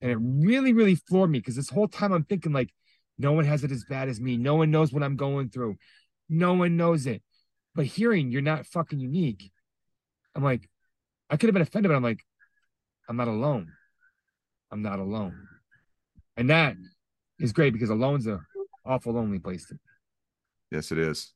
[0.00, 2.70] And it really, really floored me because this whole time I'm thinking like
[3.18, 4.36] no one has it as bad as me.
[4.36, 5.76] No one knows what I'm going through.
[6.28, 7.22] No one knows it.
[7.74, 9.50] But hearing you're not fucking unique,
[10.34, 10.68] I'm like,
[11.30, 12.20] I could have been offended, but I'm like,
[13.08, 13.72] I'm not alone.
[14.70, 15.46] I'm not alone.
[16.36, 16.76] And that
[17.38, 18.40] is great because alone's a
[18.84, 19.80] awful lonely place to be.
[20.70, 21.32] Yes, it is.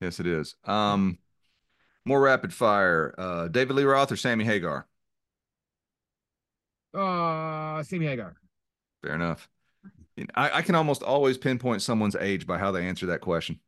[0.00, 0.54] Yes, it is.
[0.64, 1.18] Um,
[2.04, 3.14] more rapid fire.
[3.16, 4.86] Uh, David Lee Roth or Sammy Hagar?
[6.94, 8.36] Uh Sammy Hagar.
[9.02, 9.48] Fair enough.
[10.34, 13.60] I, I can almost always pinpoint someone's age by how they answer that question.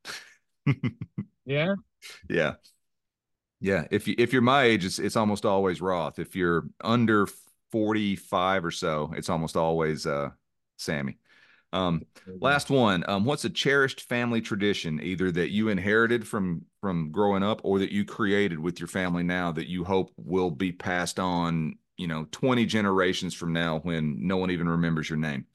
[1.46, 1.74] yeah.
[2.28, 2.54] Yeah.
[3.60, 3.86] Yeah.
[3.90, 6.18] If you if you're my age, it's it's almost always Roth.
[6.18, 7.26] If you're under
[7.74, 10.30] 45 or so, it's almost always uh
[10.76, 11.18] Sammy.
[11.72, 12.02] Um,
[12.40, 13.02] last one.
[13.08, 17.80] Um, what's a cherished family tradition, either that you inherited from from growing up or
[17.80, 22.06] that you created with your family now that you hope will be passed on, you
[22.06, 25.46] know, 20 generations from now when no one even remembers your name?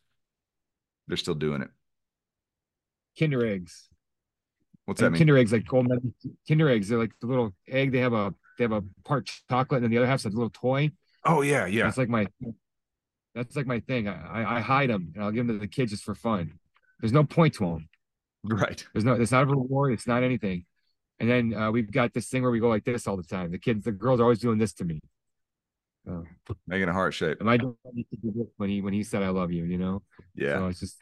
[1.07, 1.69] They're still doing it.
[3.17, 3.87] Kinder eggs.
[4.83, 5.19] What's that mean?
[5.19, 5.87] Kinder eggs, like gold
[6.49, 6.89] Kinder eggs.
[6.89, 7.93] They're like the little egg.
[7.93, 10.49] They have a they have a part chocolate, and then the other half's a little
[10.49, 10.91] toy.
[11.25, 11.83] Oh yeah, yeah.
[11.83, 12.27] That's like my
[13.35, 14.07] that's like my thing.
[14.07, 16.59] I, I hide them and I'll give them to the kids just for fun.
[16.99, 17.89] There's no point to them.
[18.43, 18.85] Right.
[18.93, 19.13] There's no.
[19.13, 19.93] It's not a reward.
[19.93, 20.65] It's not anything.
[21.19, 23.51] And then uh, we've got this thing where we go like this all the time.
[23.51, 25.01] The kids, the girls are always doing this to me.
[26.05, 26.25] So,
[26.65, 27.37] Making a heart shape.
[27.41, 27.75] Am I doing
[28.55, 29.65] when he when he said I love you?
[29.65, 30.01] You know.
[30.35, 30.55] Yeah.
[30.55, 30.97] So it's just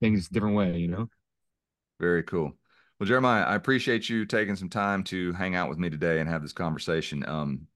[0.00, 0.76] things different way.
[0.76, 1.08] You know.
[1.98, 2.52] Very cool.
[2.98, 6.28] Well, Jeremiah, I appreciate you taking some time to hang out with me today and
[6.28, 7.26] have this conversation.
[7.28, 7.66] Um,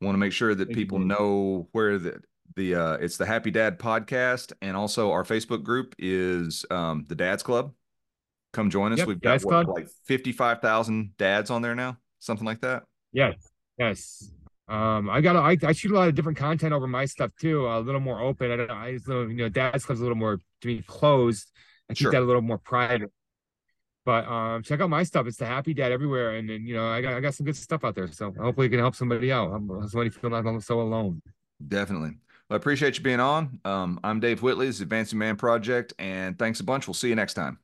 [0.00, 2.20] want to make sure that people know where the
[2.56, 7.14] the uh, it's the Happy Dad podcast, and also our Facebook group is um, the
[7.14, 7.72] Dads Club.
[8.52, 8.98] Come join us.
[8.98, 12.84] Yep, We've got what, like fifty five thousand dads on there now, something like that.
[13.12, 13.34] Yes,
[13.78, 14.30] yes.
[14.68, 17.66] Um, I got I, I shoot a lot of different content over my stuff too,
[17.66, 18.50] a little more open.
[18.50, 21.50] I don't I just, you know, Dad's Club's a little more to be closed.
[21.90, 22.12] I keep sure.
[22.12, 23.10] that a little more private.
[24.08, 25.26] But um, check out my stuff.
[25.26, 27.84] It's the Happy Dad everywhere, and you know I got I got some good stuff
[27.84, 28.10] out there.
[28.10, 29.50] So hopefully it can help somebody out.
[29.50, 31.20] Somebody feel not so alone.
[31.68, 32.16] Definitely.
[32.48, 33.60] Well, I appreciate you being on.
[33.66, 34.64] Um, I'm Dave Whitley.
[34.64, 36.86] This is Advancing Man Project, and thanks a bunch.
[36.86, 37.58] We'll see you next time.